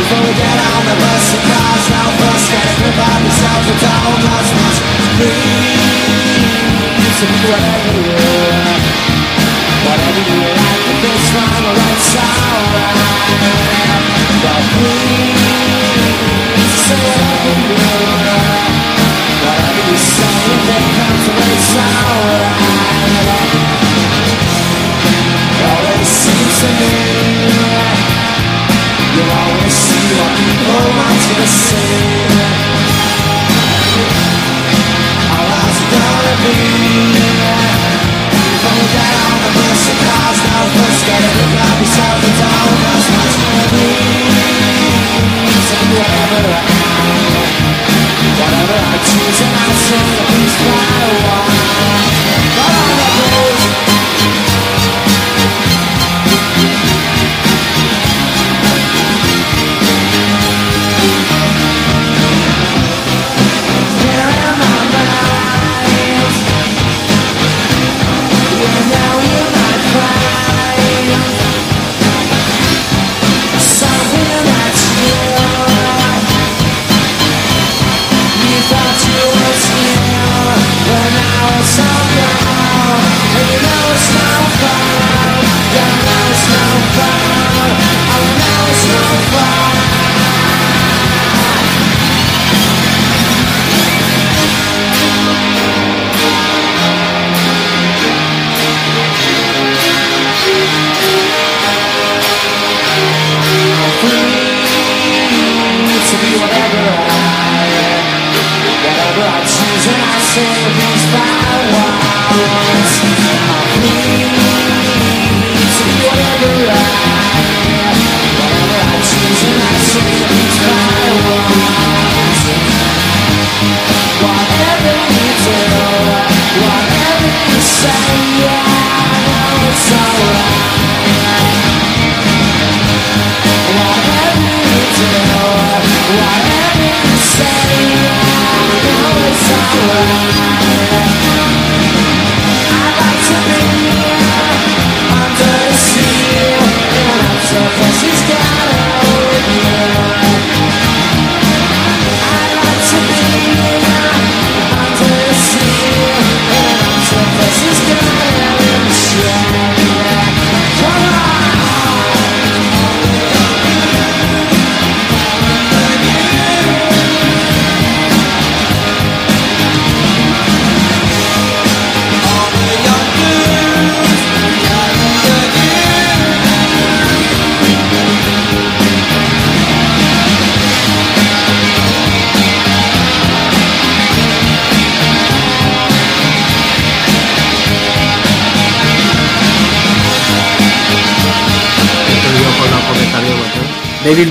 Before 0.05 0.21
we 0.21 0.33
get 0.38 0.45
on 0.45 0.85
the 0.85 0.93
bus 1.01 1.33
and 1.33 1.41
cars 1.50 1.89
Now 1.89 2.13
first 2.13 2.45
get 2.53 2.62
everybody 2.62 3.25
self 3.41 3.65
a 3.65 3.74
don't 3.81 4.21
much 4.21 4.53
much 4.53 4.77
Please 5.17 6.45
to 7.17 7.25
be 7.25 7.41
whatever 7.50 7.89
you 7.89 8.13
are 8.13 8.77
Whatever 9.81 10.21
you 10.29 10.45
like 10.45 10.85
If 10.93 11.09
it's 11.09 11.25
wrong 11.33 11.57
or 11.57 11.74
right 11.74 11.97
it's 11.97 12.21
alright 12.21 13.54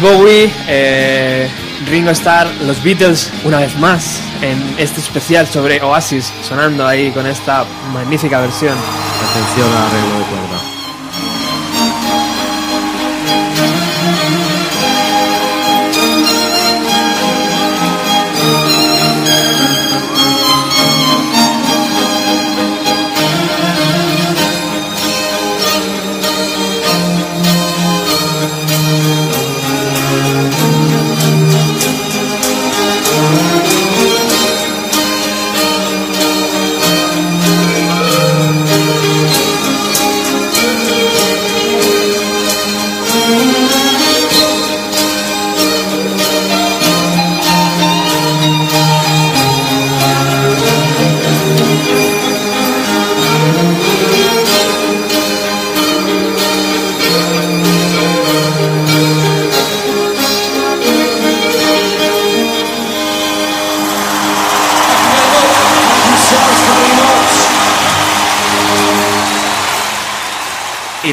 Bowie, 0.04 0.52
eh, 0.68 1.48
Ringo 1.90 2.10
Starr, 2.10 2.46
los 2.66 2.82
Beatles 2.82 3.32
una 3.42 3.58
vez 3.58 3.74
más 3.78 4.20
en 4.42 4.58
este 4.76 5.00
especial 5.00 5.46
sobre 5.46 5.80
Oasis, 5.80 6.30
sonando 6.46 6.86
ahí 6.86 7.10
con 7.10 7.26
esta 7.26 7.64
magnífica 7.90 8.38
versión. 8.38 8.76
Atención 8.76 9.66
al 9.66 9.82
arreglo 9.86 10.18
de 10.18 10.24
cuerda. 10.26 10.73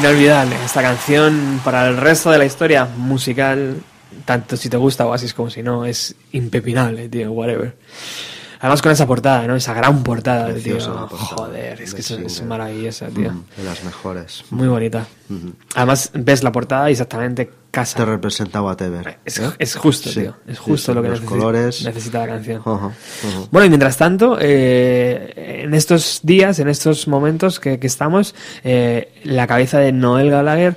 Inolvidable 0.02 0.56
esta 0.64 0.82
canción 0.82 1.60
para 1.64 1.86
el 1.86 1.96
resto 1.96 2.32
de 2.32 2.38
la 2.38 2.44
historia 2.44 2.86
musical, 2.86 3.76
tanto 4.24 4.56
si 4.56 4.68
te 4.68 4.76
gusta 4.76 5.06
Oasis 5.06 5.32
como 5.32 5.48
si 5.48 5.62
no, 5.62 5.84
es 5.84 6.16
impepinable, 6.32 7.08
tío, 7.08 7.30
whatever. 7.30 7.76
Además 8.62 8.80
con 8.80 8.92
esa 8.92 9.06
portada, 9.08 9.44
¿no? 9.48 9.56
Esa 9.56 9.74
gran 9.74 10.04
portada, 10.04 10.46
Preciosa 10.46 10.92
tío. 10.92 11.08
portada 11.08 11.26
Joder, 11.36 11.82
es 11.82 11.94
que 11.94 12.00
es, 12.00 12.42
maravillosa, 12.44 13.08
tío. 13.08 13.32
Mm, 13.32 13.44
de 13.56 13.64
las 13.64 13.82
mejores. 13.82 14.44
Muy 14.50 14.68
bonita. 14.68 15.04
Además 15.74 16.10
ves 16.14 16.44
la 16.44 16.52
portada 16.52 16.88
y 16.88 16.92
exactamente 16.92 17.50
casa. 17.72 17.96
Te 17.96 18.04
representa 18.04 18.62
whatever. 18.62 19.18
Es, 19.24 19.40
¿eh? 19.40 19.50
es 19.58 19.74
justo, 19.74 20.10
Sí, 20.10 20.20
tío. 20.20 20.36
Es 20.46 20.60
justo 20.60 20.92
sí, 20.92 20.94
lo 20.94 21.02
que 21.02 21.08
los 21.08 21.20
necesita, 21.20 21.40
colores. 21.40 21.84
necesita 21.84 22.18
la 22.20 22.26
canción. 22.28 22.62
Bueno, 23.50 23.66
y 23.66 23.68
mientras 23.68 23.96
tanto, 23.96 24.38
eh, 24.40 25.62
en 25.64 25.74
estos 25.74 26.20
días, 26.22 26.60
en 26.60 26.68
estos 26.68 27.08
momentos 27.08 27.58
que, 27.58 27.80
que 27.80 27.86
estamos, 27.88 28.32
eh, 28.62 29.12
la 29.24 29.48
cabeza 29.48 29.80
de 29.80 29.90
Noel 29.90 30.30
Gallagher 30.30 30.76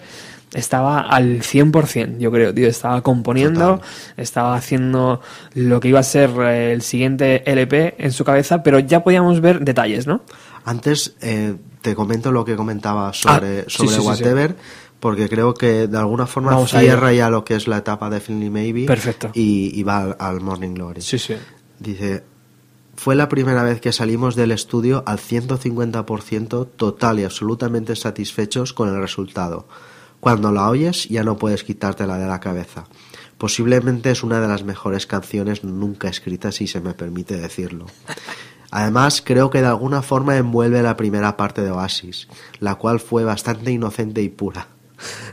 estaba 0.56 1.02
al 1.02 1.42
100%, 1.42 2.18
yo 2.18 2.32
creo, 2.32 2.54
tío. 2.54 2.68
Estaba 2.68 3.02
componiendo, 3.02 3.82
estaba 4.18 4.56
haciendo 4.56 5.22
lo 5.54 5.80
que 5.80 5.90
iba 5.90 6.00
a 6.00 6.04
ser 6.04 6.30
eh, 6.40 6.74
el 6.74 6.82
siguiente 6.82 7.50
LP 7.52 7.96
en 7.98 8.12
su 8.12 8.24
cabeza, 8.24 8.64
pero 8.64 8.80
ya 8.80 9.04
podíamos 9.04 9.42
ver 9.42 9.60
detalles, 9.62 10.08
¿no? 10.08 10.22
Antes 10.64 11.16
eh, 11.22 11.56
te 11.82 11.94
comento 11.94 12.32
lo 12.32 12.44
que 12.46 12.56
comentaba 12.56 13.14
sobre, 13.14 13.60
Ah, 13.60 13.64
sí, 13.68 13.78
sobre 13.78 13.90
sí, 13.90 13.96
sí, 13.96 14.02
sí. 14.02 14.08
Whatever, 14.08 14.56
porque 15.00 15.30
creo 15.30 15.54
que 15.54 15.88
de 15.88 15.98
alguna 15.98 16.26
forma 16.26 16.52
Vamos 16.52 16.72
cierra 16.72 17.14
ya 17.14 17.30
lo 17.30 17.46
que 17.46 17.56
es 17.56 17.68
la 17.68 17.78
etapa 17.78 18.10
de 18.10 18.20
Finley 18.20 18.50
Maybe 18.50 18.86
Perfecto. 18.86 19.30
y, 19.34 19.72
y 19.80 19.84
va 19.84 20.00
al, 20.02 20.16
al 20.20 20.42
Morning 20.42 20.74
Glory. 20.74 21.02
sí. 21.02 21.20
Dice, 21.78 22.24
fue 22.96 23.14
la 23.16 23.28
primera 23.28 23.62
vez 23.64 23.82
que 23.82 23.92
salimos 23.92 24.36
del 24.38 24.52
estudio 24.52 25.04
al 25.06 25.20
150% 25.20 26.68
total 26.78 27.20
y 27.20 27.24
absolutamente 27.26 27.96
satisfechos 27.96 28.74
con 28.74 28.90
el 28.90 29.00
resultado. 29.00 29.68
Cuando 30.20 30.52
la 30.52 30.70
oyes 30.70 31.08
ya 31.10 31.24
no 31.24 31.38
puedes 31.38 31.64
quitártela 31.64 32.18
de 32.18 32.28
la 32.28 32.40
cabeza. 32.40 32.86
Posiblemente 33.38 34.12
es 34.12 34.24
una 34.24 34.40
de 34.40 34.48
las 34.48 34.64
mejores 34.64 35.06
canciones 35.08 35.64
nunca 35.64 36.08
escritas, 36.08 36.56
si 36.56 36.68
se 36.68 36.80
me 36.82 36.94
permite 36.94 37.38
decirlo. 37.38 37.86
Además, 38.72 39.22
creo 39.24 39.50
que 39.50 39.62
de 39.62 39.68
alguna 39.68 40.02
forma 40.02 40.38
envuelve 40.38 40.82
la 40.82 40.98
primera 40.98 41.38
parte 41.38 41.62
de 41.62 41.72
Oasis, 41.72 42.28
la 42.60 42.76
cual 42.76 43.00
fue 43.00 43.24
bastante 43.24 43.72
inocente 43.72 44.22
y 44.22 44.30
pura. 44.30 44.68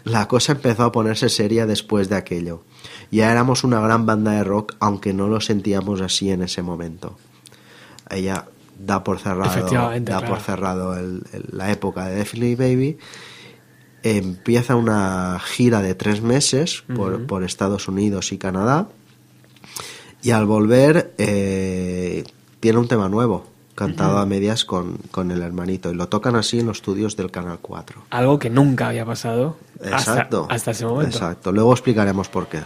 La 0.05 0.27
cosa 0.29 0.53
empezó 0.53 0.83
a 0.85 0.93
ponerse 0.93 1.29
seria 1.29 1.67
después 1.67 2.09
de 2.09 2.17
aquello. 2.17 2.63
Ya 3.11 3.31
éramos 3.31 3.63
una 3.65 3.81
gran 3.81 4.05
banda 4.07 4.33
de 4.33 4.45
rock, 4.45 4.75
aunque 4.81 5.13
no 5.15 5.29
lo 5.29 5.41
sentíamos 5.41 6.01
así 6.01 6.31
en 6.31 6.43
ese 6.43 6.63
momento. 6.63 7.17
Ella 8.11 8.47
da 8.79 9.05
por 9.05 9.19
cerrado, 9.21 9.51
da 10.05 10.19
claro. 10.19 10.35
por 10.35 10.41
cerrado 10.43 10.99
el- 10.99 11.23
el- 11.33 11.45
la 11.53 11.71
época 11.71 12.07
de 12.07 12.17
Definitely 12.17 12.57
Baby. 12.57 12.99
Empieza 14.03 14.77
una 14.77 15.39
gira 15.41 15.81
de 15.81 15.95
tres 15.95 16.23
meses 16.23 16.85
por, 16.95 17.27
por 17.27 17.45
Estados 17.45 17.89
Unidos 17.89 18.33
y 18.33 18.39
Canadá. 18.39 18.89
Y 20.23 20.31
al 20.31 20.47
volver 20.47 21.15
eh, 21.19 22.25
tiene 22.61 22.79
un 22.79 22.89
tema 22.89 23.09
nuevo, 23.09 23.47
cantado 23.75 24.19
a 24.19 24.27
medias 24.27 24.65
con, 24.65 24.99
con 25.11 25.31
el 25.31 25.43
hermanito. 25.43 25.91
Y 25.91 25.95
lo 25.95 26.09
tocan 26.09 26.37
así 26.37 26.61
en 26.61 26.67
los 26.67 26.79
estudios 26.79 27.17
del 27.17 27.31
Canal 27.31 27.59
4. 27.61 28.03
Algo 28.11 28.39
que 28.39 28.51
nunca 28.51 28.89
había 28.89 29.05
pasado 29.05 29.57
hasta, 29.93 30.29
hasta 30.49 30.71
ese 30.71 30.87
momento. 30.87 31.17
Exacto. 31.17 31.53
Luego 31.53 31.73
explicaremos 31.73 32.29
por 32.29 32.49
qué. 32.49 32.61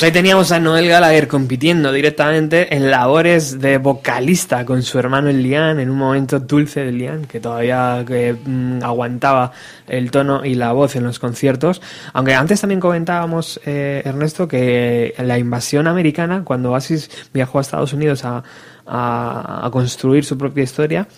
Pues 0.00 0.06
ahí 0.08 0.12
teníamos 0.12 0.50
a 0.50 0.58
Noel 0.58 0.88
Gallagher 0.88 1.28
compitiendo 1.28 1.92
directamente 1.92 2.74
en 2.74 2.90
labores 2.90 3.60
de 3.60 3.76
vocalista 3.76 4.64
con 4.64 4.82
su 4.82 4.98
hermano 4.98 5.30
Liam, 5.30 5.78
en 5.78 5.90
un 5.90 5.98
momento 5.98 6.40
dulce 6.40 6.80
de 6.80 6.90
Liam, 6.90 7.26
que 7.26 7.38
todavía 7.38 8.02
que, 8.08 8.32
mm, 8.32 8.82
aguantaba 8.82 9.52
el 9.86 10.10
tono 10.10 10.42
y 10.42 10.54
la 10.54 10.72
voz 10.72 10.96
en 10.96 11.04
los 11.04 11.18
conciertos. 11.18 11.82
Aunque 12.14 12.32
antes 12.34 12.62
también 12.62 12.80
comentábamos, 12.80 13.60
eh, 13.66 14.00
Ernesto, 14.02 14.48
que 14.48 15.12
la 15.18 15.36
invasión 15.36 15.86
americana, 15.86 16.44
cuando 16.46 16.70
Oasis 16.70 17.10
viajó 17.34 17.58
a 17.58 17.60
Estados 17.60 17.92
Unidos 17.92 18.24
a- 18.24 18.42
a 18.86 19.68
construir 19.70 20.24
su 20.24 20.38
propia 20.38 20.64
historia, 20.64 21.08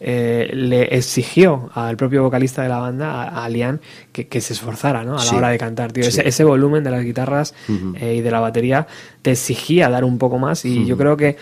eh, 0.00 0.50
le 0.54 0.94
exigió 0.96 1.68
al 1.74 1.96
propio 1.96 2.22
vocalista 2.22 2.62
de 2.62 2.68
la 2.70 2.78
banda, 2.78 3.22
a, 3.24 3.44
a 3.44 3.48
Liam, 3.50 3.78
que, 4.12 4.28
que 4.28 4.40
se 4.40 4.54
esforzara 4.54 5.04
¿no? 5.04 5.12
a 5.12 5.16
la 5.16 5.20
Sí. 5.22 5.36
hora 5.36 5.50
de 5.50 5.58
cantar. 5.58 5.92
Tío. 5.92 6.02
Sí. 6.04 6.08
Ese, 6.08 6.26
ese 6.26 6.42
volumen 6.44 6.82
de 6.82 6.90
las 6.90 7.04
guitarras 7.04 7.54
eh, 8.00 8.14
y 8.16 8.20
de 8.22 8.30
la 8.30 8.40
batería 8.40 8.86
te 9.22 9.32
exigía 9.32 9.88
dar 9.90 10.04
un 10.04 10.16
poco 10.18 10.38
más 10.38 10.64
y 10.64 10.86
yo 10.86 10.96
creo 10.96 11.16
que 11.16 11.36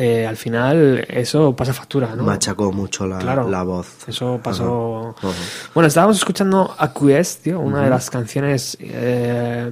eh, 0.00 0.24
al 0.26 0.36
final 0.36 1.04
eso 1.08 1.54
pasa 1.56 1.72
factura. 1.72 2.14
¿no? 2.14 2.22
Machacó 2.22 2.70
mucho 2.72 3.04
la, 3.06 3.18
Claro. 3.18 3.48
la 3.50 3.64
voz. 3.64 4.08
Eso 4.08 4.40
pasó. 4.42 5.14
Ajá, 5.18 5.28
ajá. 5.28 5.36
Bueno, 5.74 5.88
estábamos 5.88 6.16
escuchando 6.16 6.72
Acquiesce, 6.78 7.40
tío, 7.42 7.58
una 7.60 7.82
de 7.82 7.90
las 7.90 8.08
canciones 8.08 8.76
eh, 8.80 9.70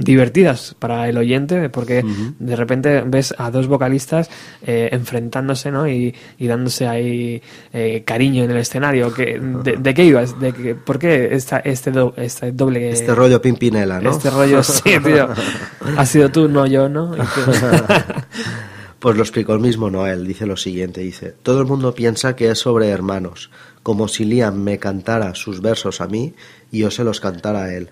divertidas 0.00 0.74
para 0.78 1.08
el 1.08 1.18
oyente, 1.18 1.68
porque 1.68 2.02
de 2.38 2.56
repente 2.56 3.02
ves 3.06 3.34
a 3.36 3.50
dos 3.50 3.66
vocalistas 3.66 4.30
eh, 4.66 4.88
enfrentándose, 4.92 5.70
¿no? 5.70 5.86
Y, 5.86 6.14
y 6.38 6.46
dándose 6.46 6.88
ahí 6.88 7.42
eh, 7.72 8.02
cariño 8.06 8.44
en 8.44 8.50
el 8.52 8.56
escenario. 8.56 9.12
Que, 9.12 9.38
de, 9.38 9.76
de 9.76 9.94
qué 9.94 10.04
ibas? 10.04 10.40
¿De 10.40 10.52
que, 10.52 10.74
¿Por 10.74 10.98
qué 10.98 11.34
esta, 11.34 11.58
este, 11.58 11.90
do- 11.90 12.14
este 12.16 12.52
doble. 12.52 12.90
Este 12.90 13.14
rollo 13.14 13.42
Pimpinela, 13.42 14.00
¿no? 14.00 14.10
Este 14.10 14.30
rollo, 14.30 14.62
sí, 14.62 14.82
tío. 15.04 15.28
Has 15.98 16.08
sido 16.08 16.30
tú, 16.30 16.48
no 16.48 16.66
yo, 16.66 16.88
¿no? 16.88 17.14
Pues 18.98 19.16
lo 19.16 19.22
explicó 19.22 19.54
el 19.54 19.60
mismo 19.60 19.90
Noel, 19.90 20.26
dice 20.26 20.44
lo 20.44 20.56
siguiente, 20.56 21.02
dice, 21.02 21.32
todo 21.42 21.60
el 21.60 21.66
mundo 21.66 21.94
piensa 21.94 22.34
que 22.34 22.50
es 22.50 22.58
sobre 22.58 22.88
hermanos, 22.88 23.50
como 23.84 24.08
si 24.08 24.24
Liam 24.24 24.60
me 24.60 24.78
cantara 24.78 25.36
sus 25.36 25.60
versos 25.60 26.00
a 26.00 26.08
mí 26.08 26.34
y 26.72 26.80
yo 26.80 26.90
se 26.90 27.04
los 27.04 27.20
cantara 27.20 27.64
a 27.64 27.74
él, 27.74 27.90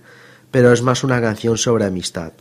pero 0.51 0.73
es 0.73 0.83
más 0.83 1.05
una 1.05 1.21
canción 1.21 1.59
sobre 1.59 1.85
amistad. 1.85 2.33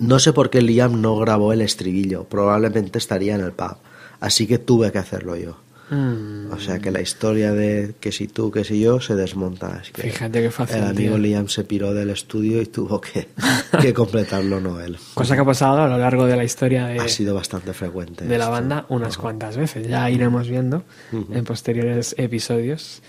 No 0.00 0.18
sé 0.18 0.32
por 0.32 0.50
qué 0.50 0.62
Liam 0.62 1.00
no 1.00 1.16
grabó 1.18 1.52
el 1.52 1.60
estribillo, 1.60 2.24
probablemente 2.24 2.98
estaría 2.98 3.36
en 3.36 3.42
el 3.42 3.52
pub, 3.52 3.76
así 4.18 4.48
que 4.48 4.58
tuve 4.58 4.90
que 4.90 4.98
hacerlo 4.98 5.36
yo. 5.36 5.58
Mm, 5.90 6.52
O 6.52 6.58
sea 6.60 6.78
que 6.78 6.90
la 6.90 7.00
historia 7.00 7.52
de 7.52 7.94
que 8.00 8.12
si 8.12 8.28
tú, 8.28 8.50
que 8.50 8.64
si 8.64 8.80
yo 8.80 9.00
se 9.00 9.14
desmonta. 9.16 9.78
Así 9.80 9.92
que 9.92 10.02
Fíjate 10.02 10.42
qué 10.42 10.50
fácil, 10.50 10.76
El 10.76 10.84
amigo 10.84 11.14
tío. 11.16 11.18
Liam 11.18 11.48
se 11.48 11.64
piró 11.64 11.92
del 11.94 12.10
estudio 12.10 12.62
y 12.62 12.66
tuvo 12.66 13.00
que, 13.00 13.28
que 13.82 13.92
completarlo 13.92 14.60
Noel. 14.60 14.96
cosa 15.14 15.34
que 15.34 15.40
ha 15.42 15.44
pasado 15.44 15.82
a 15.82 15.88
lo 15.88 15.98
largo 15.98 16.26
de 16.26 16.36
la 16.36 16.44
historia 16.44 16.86
de, 16.86 16.98
Ha 17.00 17.08
sido 17.08 17.34
bastante 17.34 17.72
frecuente. 17.72 18.24
de 18.24 18.38
la 18.38 18.44
esto. 18.44 18.52
banda 18.52 18.86
unas 18.88 19.16
cuantas 19.18 19.56
veces. 19.56 19.86
Ya 19.88 20.08
iremos 20.10 20.48
viendo 20.48 20.84
en 21.12 21.44
posteriores 21.44 22.14
episodios 22.18 23.02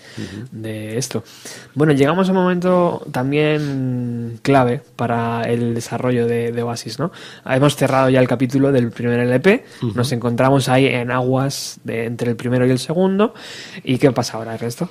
de 0.50 0.98
esto. 0.98 1.24
Bueno, 1.74 1.92
llegamos 1.92 2.28
a 2.28 2.32
un 2.32 2.38
momento 2.38 3.06
también 3.12 4.38
clave 4.42 4.82
para 4.96 5.42
el 5.44 5.74
desarrollo 5.74 6.26
de, 6.26 6.52
de 6.52 6.62
Oasis, 6.62 6.98
¿no? 6.98 7.12
Hemos 7.46 7.76
cerrado 7.76 8.08
ya 8.10 8.20
el 8.20 8.28
capítulo 8.28 8.72
del 8.72 8.90
primer 8.90 9.20
LP, 9.20 9.64
nos 9.94 10.12
encontramos 10.12 10.68
ahí 10.68 10.86
en 10.86 11.10
aguas 11.10 11.80
de, 11.84 12.04
entre 12.06 12.30
el 12.30 12.36
primero 12.36 12.66
y 12.66 12.71
el 12.72 12.78
segundo. 12.78 13.34
¿Y 13.84 13.98
qué 13.98 14.10
pasa 14.12 14.38
ahora, 14.38 14.54
el 14.54 14.58
resto? 14.58 14.88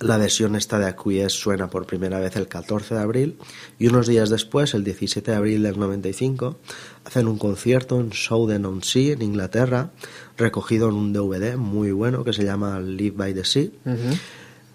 La 0.00 0.18
versión 0.18 0.56
esta 0.56 0.78
de 0.78 0.86
Acquiesce 0.86 1.38
suena 1.38 1.70
por 1.70 1.86
primera 1.86 2.18
vez 2.18 2.36
el 2.36 2.48
14 2.48 2.94
de 2.94 3.00
abril 3.00 3.38
y 3.78 3.86
unos 3.86 4.06
días 4.06 4.28
después, 4.28 4.74
el 4.74 4.82
17 4.82 5.30
de 5.30 5.36
abril 5.36 5.62
del 5.62 5.78
95, 5.78 6.58
hacen 7.04 7.28
un 7.28 7.38
concierto 7.38 8.00
en 8.00 8.12
Southern-on-Sea, 8.12 9.14
en 9.14 9.22
Inglaterra, 9.22 9.92
recogido 10.36 10.88
en 10.88 10.96
un 10.96 11.12
DVD 11.12 11.56
muy 11.56 11.92
bueno 11.92 12.24
que 12.24 12.32
se 12.32 12.44
llama 12.44 12.80
Live 12.80 13.16
by 13.16 13.34
the 13.34 13.44
Sea. 13.44 13.68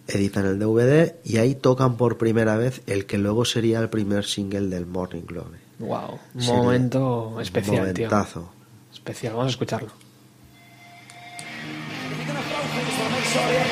Editan 0.07 0.45
el 0.45 0.57
DVD 0.57 1.15
y 1.23 1.37
ahí 1.37 1.53
tocan 1.53 1.97
por 1.97 2.17
primera 2.17 2.57
vez 2.57 2.81
el 2.87 3.05
que 3.05 3.19
luego 3.19 3.45
sería 3.45 3.79
el 3.79 3.89
primer 3.89 4.25
single 4.25 4.67
del 4.67 4.87
Morning 4.87 5.23
Glory. 5.27 5.59
Wow, 5.79 6.17
un 6.33 6.45
momento 6.45 7.39
especial, 7.39 7.93
tío. 7.93 8.09
Momentazo. 8.09 8.51
Especial, 8.91 9.33
vamos 9.33 9.47
a 9.47 9.51
escucharlo. 9.51 10.08
Sorry. 13.39 13.68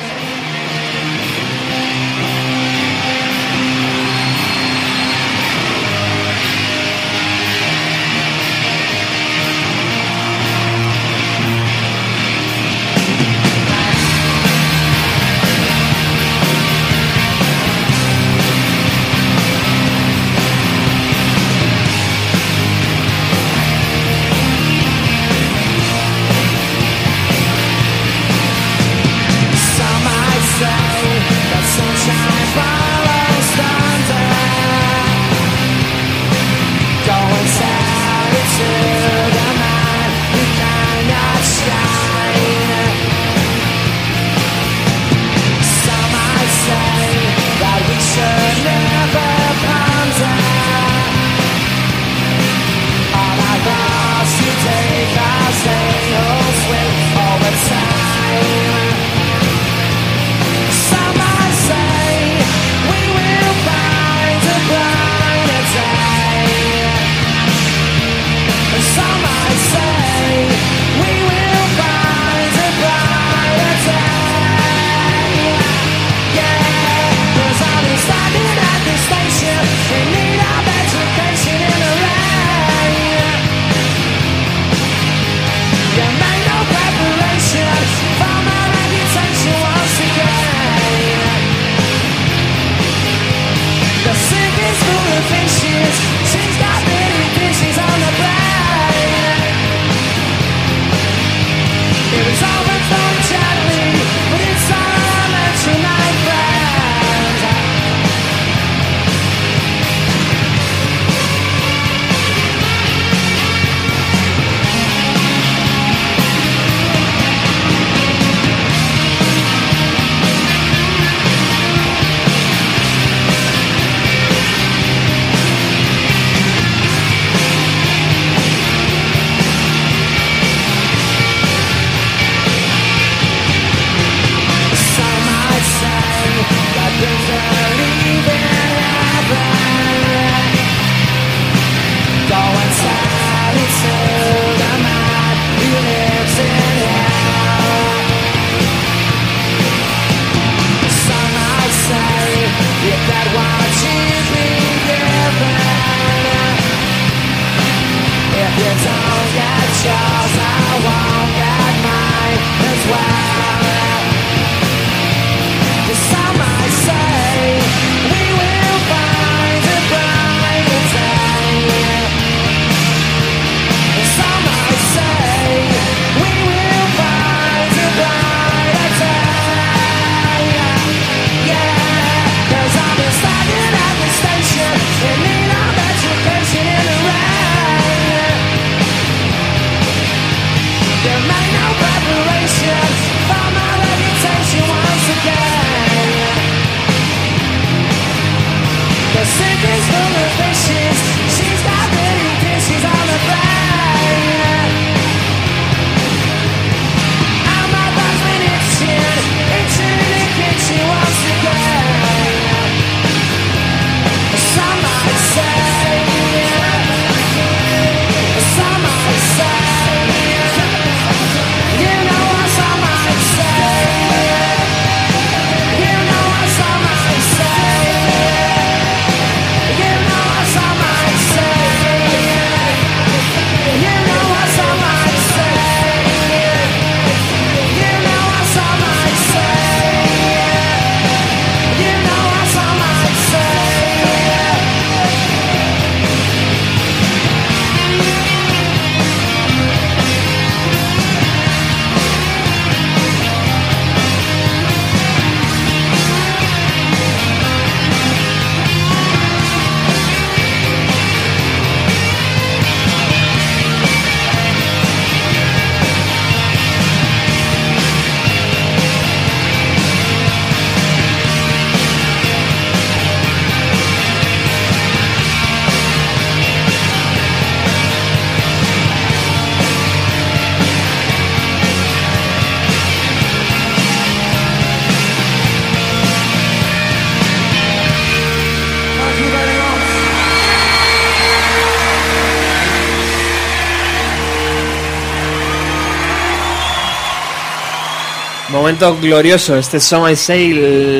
Momento 298.68 298.98
glorioso, 299.00 299.56
este 299.56 299.80
Song 299.80 300.10
I 300.10 300.14
Say, 300.14 300.52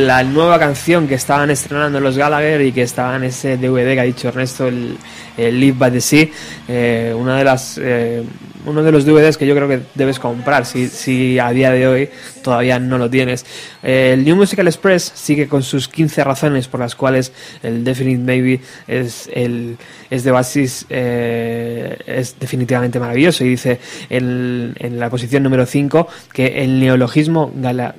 la 0.06 0.24
nueva 0.24 0.58
canción 0.58 1.06
que 1.06 1.16
estaban 1.16 1.50
estrenando 1.50 2.00
los 2.00 2.16
Gallagher 2.16 2.62
y 2.62 2.72
que 2.72 2.80
estaba 2.80 3.16
en 3.16 3.24
ese 3.24 3.58
DVD 3.58 3.92
que 3.92 4.00
ha 4.00 4.04
dicho 4.04 4.28
Ernesto, 4.28 4.68
el, 4.68 4.96
el 5.36 5.60
Live 5.60 5.76
by 5.76 5.92
the 5.92 6.00
Sea, 6.00 6.28
eh, 6.66 7.14
una 7.14 7.36
de 7.36 7.44
las, 7.44 7.78
eh, 7.78 8.24
uno 8.66 8.82
de 8.82 8.92
los 8.92 9.04
DVDs 9.04 9.36
que 9.36 9.46
yo 9.46 9.54
creo 9.54 9.68
que 9.68 9.80
debes 9.94 10.18
comprar 10.18 10.66
si, 10.66 10.88
si 10.88 11.38
a 11.38 11.50
día 11.50 11.70
de 11.70 11.86
hoy 11.86 12.10
todavía 12.42 12.78
no 12.78 12.98
lo 12.98 13.08
tienes. 13.10 13.44
Eh, 13.82 14.12
el 14.14 14.24
New 14.24 14.36
Musical 14.36 14.66
Express 14.66 15.12
sigue 15.14 15.48
con 15.48 15.62
sus 15.62 15.88
15 15.88 16.24
razones 16.24 16.68
por 16.68 16.80
las 16.80 16.94
cuales 16.94 17.32
el 17.62 17.84
Definite 17.84 18.22
Maybe 18.22 18.60
es, 18.86 19.28
el, 19.32 19.76
es 20.10 20.24
de 20.24 20.30
Basis, 20.30 20.86
eh, 20.90 21.96
es 22.06 22.36
definitivamente 22.38 22.98
maravilloso 22.98 23.44
y 23.44 23.48
dice 23.50 23.80
en, 24.10 24.74
en 24.78 24.98
la 24.98 25.10
posición 25.10 25.42
número 25.42 25.66
5 25.66 26.08
que 26.32 26.62
el 26.64 26.80
neologismo 26.80 27.52
gala- 27.54 27.94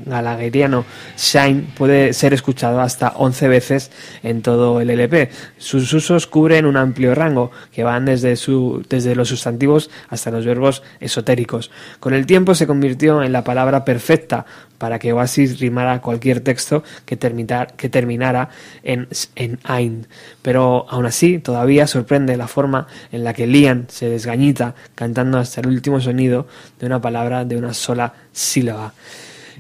Shine 1.17 1.67
puede 1.77 2.13
ser 2.13 2.33
escuchado 2.33 2.81
hasta 2.81 3.09
11 3.15 3.47
veces 3.47 3.91
en 4.23 4.41
todo 4.41 4.81
el 4.81 4.89
LP. 4.89 5.29
Sus 5.57 5.91
usos 5.93 6.27
cubren 6.27 6.65
un 6.65 6.77
amplio 6.77 7.15
rango 7.15 7.51
que 7.73 7.83
van 7.83 8.05
desde, 8.05 8.35
su, 8.35 8.83
desde 8.89 9.15
los 9.15 9.29
sustantivos 9.29 9.89
hasta 10.09 10.31
los 10.31 10.45
verbos 10.49 10.83
esotéricos. 10.99 11.71
Con 11.99 12.13
el 12.13 12.25
tiempo 12.25 12.53
se 12.55 12.67
convirtió 12.67 13.23
en 13.23 13.31
la 13.31 13.43
palabra 13.43 13.85
perfecta 13.85 14.45
para 14.77 14.99
que 14.99 15.13
Oasis 15.13 15.59
rimara 15.59 16.01
cualquier 16.01 16.41
texto 16.41 16.83
que, 17.05 17.15
terminar- 17.17 17.73
que 17.75 17.89
terminara 17.89 18.49
en, 18.83 19.07
en. 19.35 20.07
Pero 20.41 20.85
aún 20.89 21.05
así, 21.05 21.39
todavía 21.39 21.87
sorprende 21.87 22.35
la 22.37 22.47
forma 22.47 22.87
en 23.11 23.23
la 23.23 23.33
que 23.33 23.47
Liam 23.47 23.85
se 23.87 24.09
desgañita 24.09 24.75
cantando 24.95 25.37
hasta 25.37 25.61
el 25.61 25.67
último 25.67 25.99
sonido 26.01 26.47
de 26.79 26.85
una 26.85 27.01
palabra 27.01 27.45
de 27.45 27.57
una 27.57 27.73
sola 27.73 28.13
sílaba. 28.31 28.93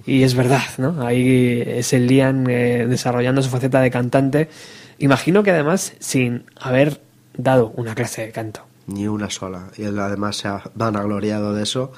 Y 0.05 0.23
es 0.23 0.33
verdad, 0.33 0.63
¿no? 0.77 1.05
Ahí 1.05 1.61
es 1.65 1.91
el 1.91 2.07
Liam 2.07 2.45
eh, 2.49 2.85
desarrollando 2.87 3.41
su 3.41 3.49
faceta 3.49 3.81
de 3.81 3.91
cantante. 3.91 4.49
Imagino 4.97 5.43
que 5.43 5.51
además 5.51 5.93
sin 5.99 6.45
haber 6.55 7.01
dado 7.35 7.73
una 7.75 7.95
clase 7.95 8.25
de 8.25 8.31
canto. 8.31 8.68
Ni 8.93 9.07
una 9.07 9.29
sola. 9.29 9.69
Y 9.77 9.83
él 9.83 9.97
además 9.99 10.37
se 10.37 10.47
ha 10.47 10.61
vanagloriado 10.75 11.53
de 11.53 11.63
eso. 11.63 11.91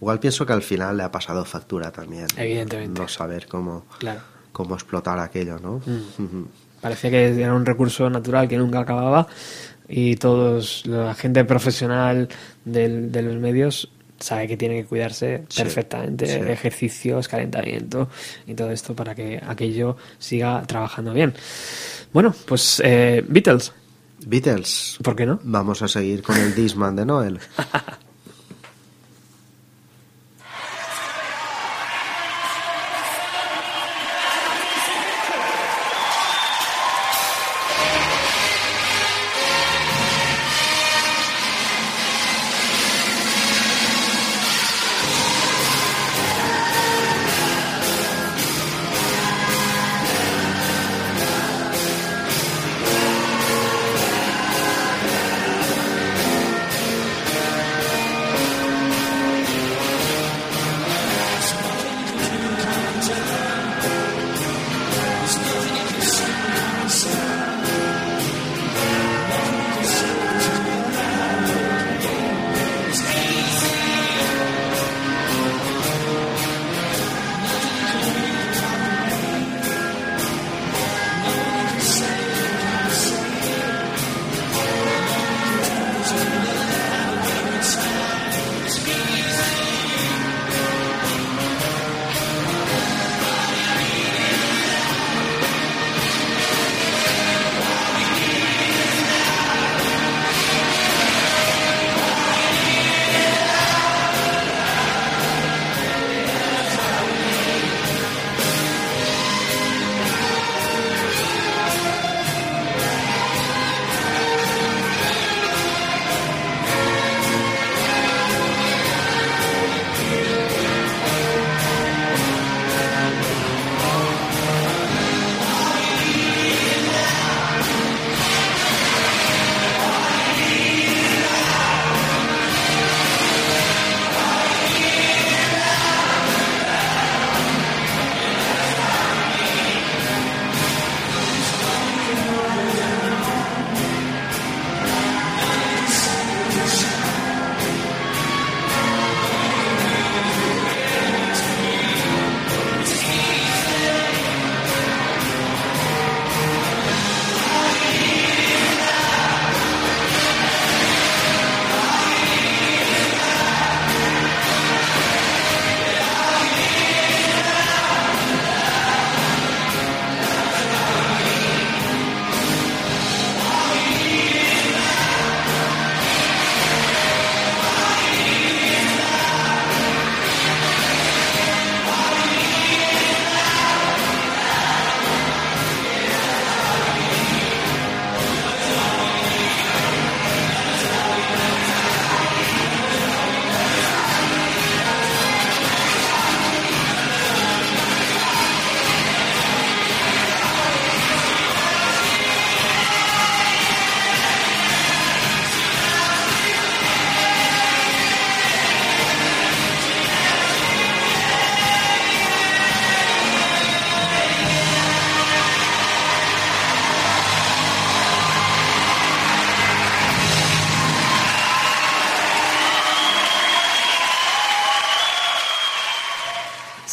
Igual 0.00 0.20
pienso 0.20 0.44
que 0.46 0.52
al 0.52 0.62
final 0.62 0.96
le 0.96 1.02
ha 1.02 1.10
pasado 1.10 1.44
factura 1.44 1.90
también. 1.90 2.26
Evidentemente. 2.36 3.00
No 3.00 3.08
saber 3.08 3.46
cómo, 3.46 3.86
Claro. 3.98 4.20
cómo 4.52 4.74
explotar 4.74 5.18
aquello, 5.18 5.58
¿no? 5.58 5.80
Mm. 5.86 6.44
Parecía 6.82 7.10
que 7.10 7.40
era 7.42 7.54
un 7.54 7.64
recurso 7.66 8.08
natural 8.10 8.46
que 8.48 8.58
nunca 8.58 8.80
acababa 8.80 9.26
y 9.88 10.16
todos, 10.16 10.84
la 10.86 11.14
gente 11.14 11.44
profesional 11.44 12.28
del- 12.64 13.10
de 13.10 13.22
los 13.22 13.36
medios 13.36 13.90
sabe 14.18 14.46
que 14.48 14.56
tiene 14.56 14.76
que 14.82 14.84
cuidarse 14.86 15.44
Sí, 15.48 15.62
perfectamente, 15.62 16.26
sí. 16.26 16.32
ejercicios, 16.50 17.28
calentamiento 17.28 18.08
y 18.46 18.54
todo 18.54 18.70
esto 18.70 18.94
para 18.94 19.14
que 19.14 19.40
aquello 19.46 19.96
siga 20.18 20.62
trabajando 20.66 21.12
bien. 21.12 21.34
Bueno, 22.12 22.34
pues 22.46 22.80
eh, 22.84 23.24
Beatles, 23.28 23.72
Beatles. 24.26 24.98
¿por 25.02 25.14
qué 25.14 25.24
no? 25.24 25.38
Vamos 25.44 25.82
a 25.82 25.88
seguir 25.88 26.22
con 26.22 26.36
el 26.36 26.54
Disman 26.54 26.96
de 26.96 27.06
Noel. 27.06 27.38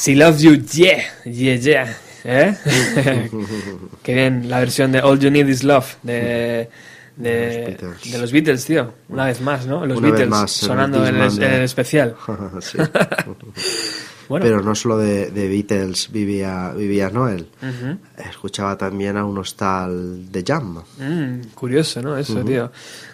She 0.03 0.15
Loves 0.15 0.41
You, 0.41 0.55
yeah, 0.55 1.01
yeah, 1.23 1.55
yeah. 1.55 1.97
¿Eh? 2.25 2.53
Qué 4.03 4.13
bien, 4.13 4.49
la 4.49 4.59
versión 4.59 4.91
de 4.91 4.99
All 4.99 5.17
You 5.17 5.31
Need 5.31 5.47
Is 5.47 5.63
Love 5.63 5.95
de, 6.03 6.69
de, 7.15 7.47
los 7.47 7.79
Beatles. 7.79 8.11
de 8.11 8.17
los 8.17 8.31
Beatles, 8.33 8.65
tío. 8.65 8.93
Una 9.07 9.27
vez 9.27 9.39
más, 9.39 9.65
¿no? 9.65 9.85
Los 9.85 9.99
Una 9.99 10.09
Beatles 10.09 10.27
más, 10.27 10.51
sonando 10.51 11.07
en 11.07 11.15
el, 11.15 11.61
especial. 11.61 12.17
Bueno, 14.27 14.45
Pero 14.45 14.61
no 14.61 14.73
solo 14.73 14.97
de, 14.97 15.31
de 15.31 15.49
Beatles 15.49 16.09
vivía, 16.09 16.71
vivía 16.71 17.09
Noel. 17.09 17.47
Escuchaba 18.17 18.77
también 18.77 19.17
a 19.17 19.25
unos 19.25 19.55
tal 19.55 20.31
de 20.31 20.43
Jam. 20.47 20.81
Mm, 20.97 21.47
curioso, 21.53 22.01
¿no? 22.01 22.17
Eso, 22.17 22.43
tío. 22.43 22.71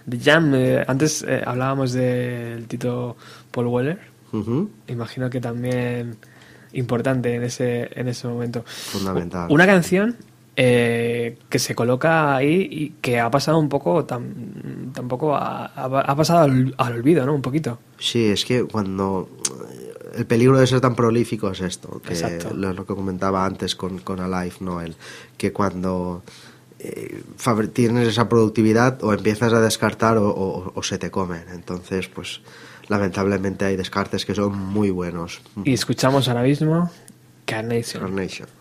The 0.07 0.19
Jam, 0.19 0.53
eh, 0.53 0.85
antes 0.87 1.25
eh, 1.27 1.41
hablábamos 1.43 1.93
del 1.93 2.67
Tito 2.67 3.17
Paul 3.51 3.67
Weller. 3.67 3.99
Imagino 4.87 5.31
que 5.31 5.41
también 5.41 6.15
importante 6.73 7.33
en 7.35 7.43
ese, 7.43 7.89
en 7.99 8.07
ese 8.07 8.27
momento. 8.27 8.63
Fundamental. 8.65 9.47
Una 9.49 9.65
canción 9.65 10.15
eh, 10.55 11.37
que 11.49 11.57
se 11.59 11.73
coloca 11.75 12.35
ahí 12.35 12.67
y 12.69 12.89
que 13.01 13.19
ha 13.19 13.31
pasado 13.31 13.57
un 13.59 13.69
poco, 13.69 14.05
tam- 14.05 14.91
tampoco 14.93 15.35
ha, 15.35 16.15
pasado 16.15 16.39
al, 16.43 16.73
al 16.77 16.93
olvido, 16.93 17.25
¿no? 17.25 17.33
Un 17.33 17.41
poquito. 17.41 17.79
Sí, 17.97 18.25
es 18.25 18.43
que 18.45 18.63
cuando 18.65 19.29
el 20.15 20.25
peligro 20.25 20.59
de 20.59 20.67
ser 20.67 20.81
tan 20.81 20.95
prolífico 20.95 21.49
es 21.51 21.61
esto, 21.61 22.01
que 22.05 22.13
Exacto. 22.13 22.53
lo, 22.53 22.73
lo 22.73 22.85
que 22.85 22.93
comentaba 22.95 23.45
antes 23.45 23.75
con, 23.75 23.99
con 23.99 24.19
Alive 24.19 24.55
Noel, 24.59 24.95
que 25.37 25.53
cuando 25.53 26.23
eh, 26.79 27.21
tienes 27.73 28.07
esa 28.07 28.27
productividad 28.27 29.01
o 29.03 29.13
empiezas 29.13 29.53
a 29.53 29.61
descartar 29.61 30.17
o, 30.17 30.29
o- 30.29 30.71
o 30.75 30.83
se 30.83 30.97
te 30.97 31.09
comen. 31.11 31.43
Entonces, 31.53 32.07
pues 32.09 32.41
lamentablemente 32.89 33.65
hay 33.65 33.77
descartes 33.77 34.25
que 34.25 34.35
son 34.35 34.57
muy 34.57 34.89
buenos. 34.89 35.41
Y 35.63 35.73
escuchamos 35.73 36.27
ahora 36.27 36.43
mismo 36.43 36.91
Carnation. 37.45 38.03
Carnation. 38.03 38.58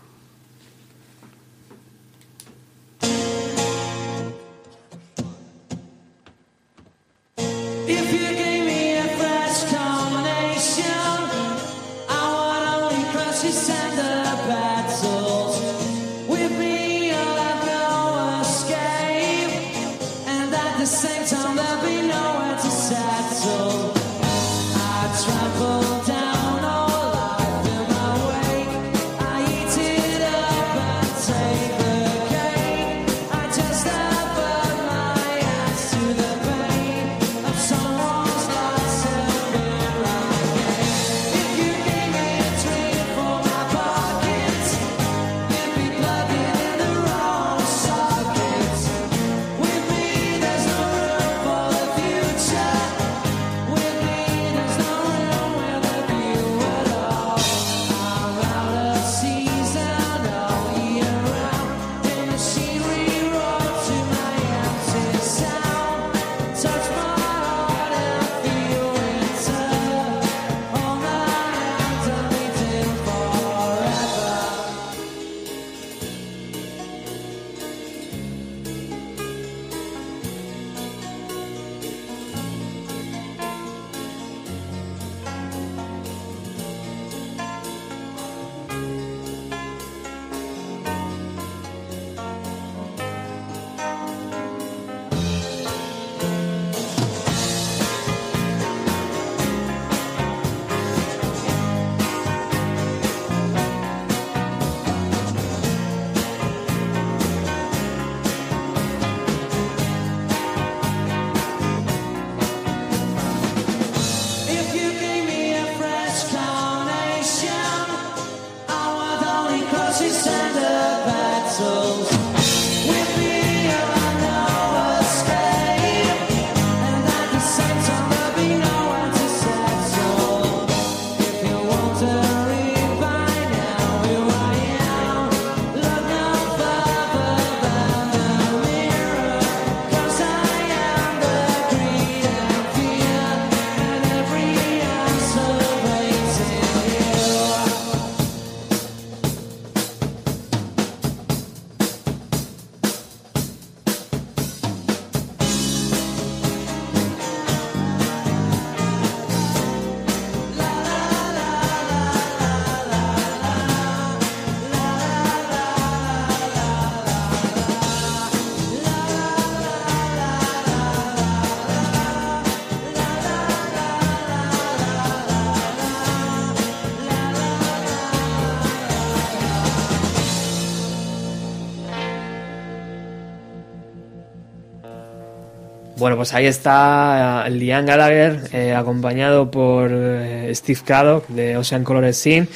Bueno, 186.09 186.21
pues 186.21 186.33
ahí 186.33 186.47
está 186.47 187.45
eh, 187.45 187.51
Liam 187.51 187.85
Gallagher, 187.85 188.49
eh, 188.51 188.73
acompañado 188.73 189.51
por 189.51 189.91
eh, 189.93 190.51
Steve 190.55 190.79
Craddock 190.83 191.27
de 191.27 191.55
Ocean 191.55 191.83
Colored 191.83 192.13
Scene, 192.13 192.47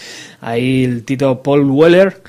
ahí 0.41 0.83
el 0.85 1.05
Tito 1.05 1.43
Paul 1.43 1.69
Weller, 1.69 2.23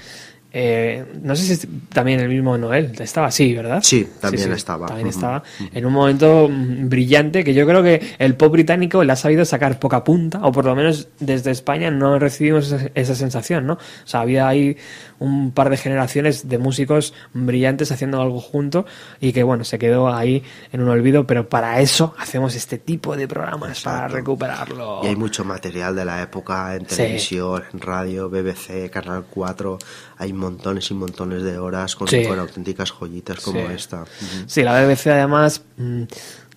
eh, 0.56 1.04
no 1.20 1.34
sé 1.34 1.42
si 1.44 1.52
es 1.54 1.66
también 1.92 2.20
el 2.20 2.28
mismo 2.28 2.56
Noel, 2.56 2.92
estaba 3.00 3.26
así, 3.26 3.52
¿verdad? 3.54 3.80
Sí, 3.82 4.08
también 4.20 4.52
estaba. 4.52 4.86
También 4.86 5.08
estaba 5.08 5.42
en 5.58 5.84
un 5.84 5.92
momento 5.92 6.48
mm, 6.48 6.88
brillante 6.88 7.42
que 7.42 7.52
yo 7.54 7.66
creo 7.66 7.82
que 7.82 8.00
el 8.20 8.36
pop 8.36 8.52
británico 8.52 9.02
le 9.02 9.12
ha 9.12 9.16
sabido 9.16 9.44
sacar 9.44 9.80
poca 9.80 10.04
punta, 10.04 10.38
o 10.44 10.52
por 10.52 10.64
lo 10.64 10.76
menos 10.76 11.08
desde 11.18 11.50
España 11.50 11.90
no 11.90 12.20
recibimos 12.20 12.70
esa, 12.70 12.88
esa 12.94 13.14
sensación, 13.16 13.66
¿no? 13.66 13.72
O 13.74 13.78
sea, 14.06 14.20
había 14.20 14.46
ahí 14.46 14.76
un 15.18 15.50
par 15.50 15.70
de 15.70 15.76
generaciones 15.76 16.48
de 16.48 16.58
músicos 16.58 17.14
brillantes 17.32 17.90
haciendo 17.90 18.22
algo 18.22 18.40
junto 18.40 18.86
y 19.20 19.32
que, 19.32 19.42
bueno, 19.42 19.64
se 19.64 19.78
quedó 19.78 20.14
ahí 20.14 20.44
en 20.72 20.82
un 20.82 20.88
olvido, 20.88 21.26
pero 21.26 21.48
para 21.48 21.80
eso 21.80 22.14
hacemos 22.18 22.54
este 22.54 22.78
tipo 22.78 23.16
de 23.16 23.26
programas, 23.26 23.80
para 23.82 24.06
recuperarlo. 24.06 25.00
Y 25.02 25.08
hay 25.08 25.16
mucho 25.16 25.44
material 25.44 25.96
de 25.96 26.04
la 26.04 26.22
época 26.22 26.76
en 26.76 26.88
Sí. 26.88 26.96
televisión, 26.96 27.64
en 27.72 27.80
radio, 27.80 28.28
BBC, 28.30 28.88
Canal 28.90 29.24
4. 29.28 29.78
Hay 30.18 30.32
montones 30.32 30.90
y 30.90 30.94
montones 30.94 31.42
de 31.42 31.58
horas 31.58 31.96
con, 31.96 32.08
Sí. 32.08 32.24
con 32.26 32.38
auténticas 32.38 32.90
joyitas 32.92 33.40
como 33.40 33.60
Sí. 33.60 33.72
esta. 33.74 34.04
Sí, 34.46 34.62
la 34.62 34.80
BBC 34.84 35.08
además 35.10 35.62
mm, 35.76 36.02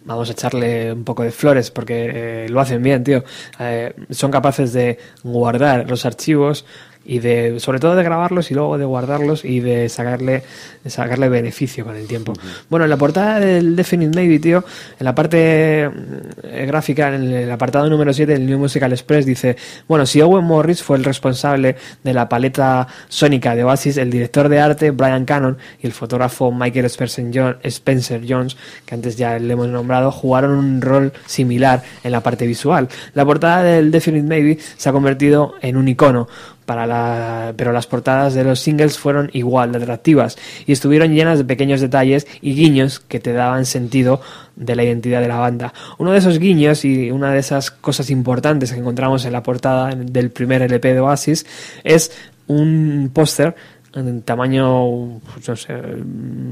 vamos 0.05 0.29
a 0.29 0.31
echarle 0.33 0.93
un 0.93 1.03
poco 1.03 1.23
de 1.23 1.31
flores 1.31 1.71
porque 1.71 2.45
eh, 2.45 2.49
lo 2.49 2.59
hacen 2.61 2.81
bien, 2.83 3.03
tío. 3.03 3.23
Eh, 3.59 3.93
son 4.11 4.31
capaces 4.31 4.73
de 4.73 4.97
guardar 5.23 5.89
los 5.89 6.05
archivos 6.05 6.65
y 7.07 7.19
de, 7.19 7.59
sobre 7.61 7.79
todo 7.79 7.95
de 7.95 8.03
grabarlos 8.03 8.51
y 8.51 8.53
luego 8.53 8.77
de 8.77 8.83
guardarlos 8.83 9.45
y 9.45 9.61
de 9.61 9.87
sacarle, 9.87 10.43
de 10.83 10.89
sacarle 10.89 11.29
beneficio 11.29 11.85
con 11.85 11.95
el 11.95 12.05
tiempo. 12.05 12.33
Bueno, 12.69 12.83
en 12.83 12.89
la 12.89 12.97
portada 12.97 13.39
del 13.39 13.77
Definite 13.77 14.13
Maybe, 14.13 14.39
tío, 14.39 14.65
en 14.99 15.05
la 15.05 15.15
parte 15.15 15.85
eh, 15.85 16.65
gráfica, 16.67 17.15
en 17.15 17.23
el 17.23 17.49
apartado 17.49 17.89
número 17.89 18.11
7 18.11 18.33
del 18.33 18.45
New 18.45 18.59
Musical 18.59 18.91
Express, 18.91 19.25
dice, 19.25 19.55
bueno, 19.87 20.05
si 20.05 20.21
Owen 20.21 20.43
Morris 20.43 20.83
fue 20.83 20.97
el 20.97 21.05
responsable 21.05 21.77
de 22.03 22.13
la 22.13 22.27
paleta 22.27 22.87
sónica 23.07 23.55
de 23.55 23.63
Oasis, 23.63 23.95
el 23.95 24.11
director 24.11 24.49
de 24.49 24.59
arte, 24.59 24.91
Brian 24.91 25.23
Cannon, 25.23 25.57
y 25.81 25.87
el 25.87 25.93
fotógrafo 25.93 26.51
Michael 26.51 26.85
Spencer 26.85 28.25
Jones, 28.27 28.57
que 28.85 28.95
antes 28.95 29.15
ya 29.15 29.39
le 29.39 29.53
hemos 29.53 29.69
nombrado, 29.69 30.11
jugaron 30.11 30.51
un 30.51 30.81
rol 30.81 31.13
similar 31.25 31.83
en 32.03 32.11
la 32.11 32.21
parte 32.21 32.45
visual. 32.45 32.89
La 33.13 33.23
portada 33.23 33.63
del 33.63 33.91
Definite 33.91 34.27
Maybe 34.27 34.57
se 34.75 34.89
ha 34.89 34.91
convertido 34.91 35.53
en 35.61 35.77
un 35.77 35.87
icono, 35.87 36.27
para 36.67 36.85
la, 36.85 37.53
pero 37.55 37.71
las 37.71 37.87
portadas 37.87 38.33
de 38.33 38.43
los 38.43 38.59
singles 38.59 38.99
fueron 38.99 39.29
igual 39.31 39.71
de 39.71 39.77
atractivas 39.79 40.37
y 40.65 40.73
estuvieron 40.73 41.13
llenas 41.15 41.39
de 41.39 41.45
pequeños 41.45 41.79
detalles 41.81 42.27
y 42.41 42.53
guiños 42.55 42.99
que 42.99 43.21
te 43.21 43.31
daban 43.31 43.65
sentido 43.65 44.19
de 44.57 44.75
la 44.75 44.83
identidad 44.83 45.21
de 45.21 45.29
la 45.29 45.37
banda. 45.37 45.73
Uno 45.97 46.11
de 46.11 46.17
esos 46.19 46.39
guiños 46.39 46.83
y 46.83 47.09
una 47.09 47.31
de 47.31 47.39
esas 47.39 47.71
cosas 47.71 48.09
importantes 48.09 48.73
que 48.73 48.79
encontramos 48.79 49.23
en 49.23 49.31
la 49.31 49.41
portada 49.43 49.95
del 49.95 50.29
primer 50.29 50.61
LP 50.61 50.93
de 50.93 50.99
Oasis 50.99 51.45
es 51.85 52.11
un 52.47 53.11
póster 53.13 53.55
en 53.95 54.21
tamaño 54.23 55.19
pues, 55.33 55.65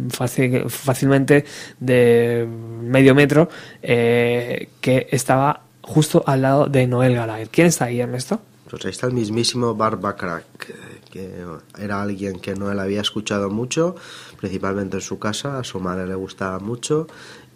fácil- 0.10 0.70
fácilmente 0.70 1.44
de 1.80 2.48
medio 2.82 3.14
metro 3.14 3.50
eh, 3.84 4.70
que 4.80 5.08
estaba 5.12 5.62
justo 5.82 6.24
al 6.26 6.42
lado 6.42 6.66
de 6.68 6.88
Noel 6.88 7.16
Gallagher. 7.16 7.50
¿Quién 7.50 7.68
está 7.68 7.86
ahí, 7.86 8.00
Ernesto? 8.00 8.40
Pues 8.76 8.84
ahí 8.84 8.92
está 8.92 9.08
el 9.08 9.14
mismísimo 9.14 9.74
Barbacrack, 9.74 11.10
que 11.10 11.46
era 11.80 12.02
alguien 12.02 12.42
que 12.42 12.56
no 12.56 12.70
él 12.70 12.80
había 12.82 13.00
escuchado 13.00 13.50
mucho, 13.50 13.96
principalmente 14.38 14.98
en 14.98 15.02
su 15.02 15.18
casa, 15.18 15.60
a 15.60 15.64
su 15.64 15.80
madre 15.80 16.06
le 16.06 16.16
gustaba 16.16 16.60
mucho 16.60 17.08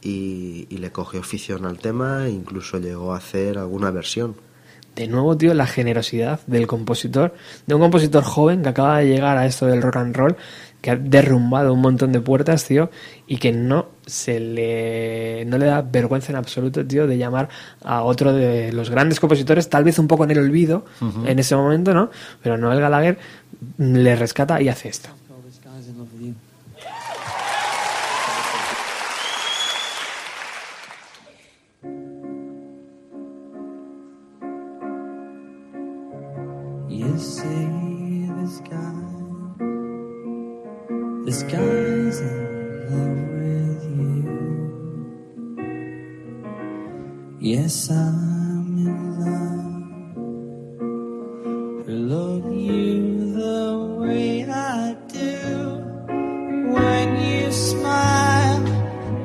y, 0.01 0.65
le 0.69 0.93
cogió 0.93 1.19
afición 1.19 1.65
al 1.65 1.77
tema 1.77 2.27
e 2.27 2.29
incluso 2.29 2.79
llegó 2.79 3.13
a 3.13 3.17
hacer 3.17 3.57
alguna 3.57 3.91
versión. 3.91 4.37
De 4.95 5.07
nuevo, 5.07 5.35
tío, 5.35 5.53
la 5.53 5.67
generosidad 5.67 6.39
del 6.47 6.67
compositor, 6.67 7.33
de 7.67 7.75
un 7.75 7.81
compositor 7.81 8.23
joven 8.23 8.63
que 8.63 8.69
acaba 8.69 8.99
de 8.99 9.07
llegar 9.07 9.37
a 9.37 9.45
esto 9.45 9.65
del 9.65 9.81
rock 9.81 9.97
and 9.97 10.15
roll, 10.15 10.37
que 10.81 10.91
ha 10.91 10.95
derrumbado 10.95 11.73
un 11.73 11.81
montón 11.81 12.11
de 12.11 12.21
puertas, 12.21 12.65
tío, 12.65 12.89
y 13.27 13.37
que 13.37 13.51
no 13.51 13.87
se 14.05 14.39
le 14.39 15.45
no 15.45 15.57
le 15.57 15.65
da 15.65 15.81
vergüenza 15.81 16.31
en 16.31 16.37
absoluto, 16.37 16.85
tío, 16.85 17.07
de 17.07 17.17
llamar 17.17 17.49
a 17.83 18.03
otro 18.03 18.33
de 18.33 18.71
los 18.71 18.89
grandes 18.89 19.19
compositores, 19.19 19.69
tal 19.69 19.83
vez 19.83 19.99
un 19.99 20.07
poco 20.07 20.23
en 20.23 20.31
el 20.31 20.39
olvido 20.39 20.85
en 21.25 21.39
ese 21.39 21.55
momento, 21.55 21.93
¿no? 21.93 22.09
Pero 22.41 22.57
Noel 22.57 22.79
Gallagher 22.79 23.17
le 23.77 24.15
rescata 24.15 24.61
y 24.61 24.69
hace 24.69 24.89
esto. 24.89 25.09
This 41.29 41.43
guy's 41.43 42.17
in 42.21 42.37
love 42.89 43.21
with 43.37 43.83
you. 43.99 44.25
Yes, 47.39 47.75
I'm 47.91 48.69
in 48.87 48.99
love. 49.21 49.57
Love 51.87 52.47
you 52.51 53.33
the 53.41 53.63
way 53.99 54.27
I 54.49 54.95
do. 55.19 55.37
When 56.75 57.07
you 57.21 57.51
smile, 57.51 58.63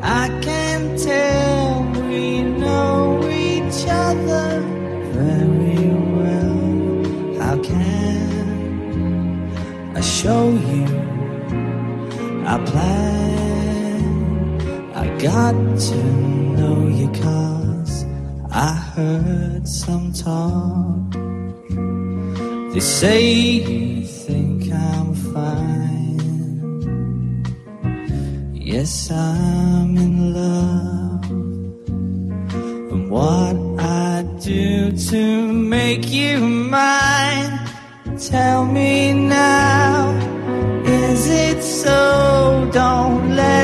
I 0.02 0.24
can 0.42 0.98
tell 0.98 1.84
we 2.06 2.42
know 2.42 3.26
each 3.30 3.80
other 3.88 4.60
very 5.16 5.88
well. 6.18 6.58
How 7.40 7.56
can 7.62 8.26
I 9.96 9.98
show 10.02 10.50
you 10.50 10.63
talk. 20.24 21.12
They 22.72 22.80
say 22.80 23.22
you 23.68 24.06
think 24.06 24.72
I'm 24.72 25.14
fine. 25.32 26.20
Yes, 28.54 29.10
I'm 29.10 29.96
in 30.06 30.16
love. 30.40 31.30
And 32.92 33.10
what 33.10 33.56
I 33.78 34.24
do 34.40 34.92
to 35.10 35.52
make 35.52 36.08
you 36.10 36.38
mine? 36.38 37.52
Tell 38.30 38.64
me 38.64 39.12
now. 39.12 40.14
Is 40.86 41.22
it 41.28 41.62
so? 41.62 42.00
Don't 42.72 43.36
let 43.36 43.63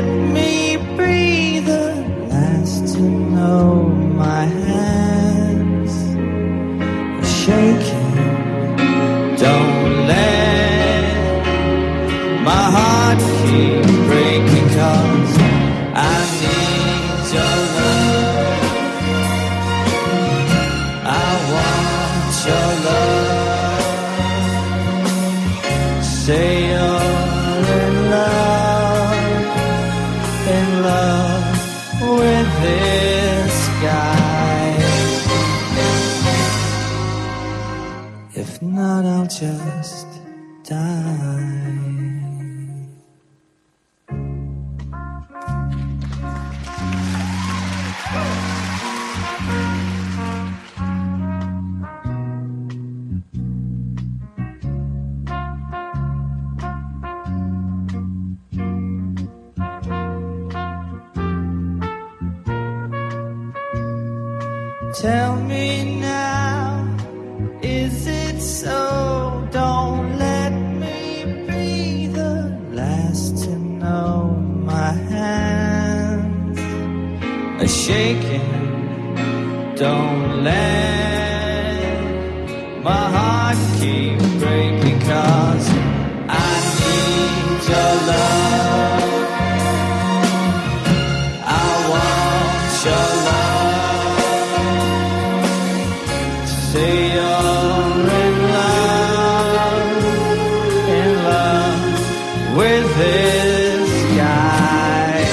with 102.57 102.87
this 102.99 103.91
guy. 104.17 105.25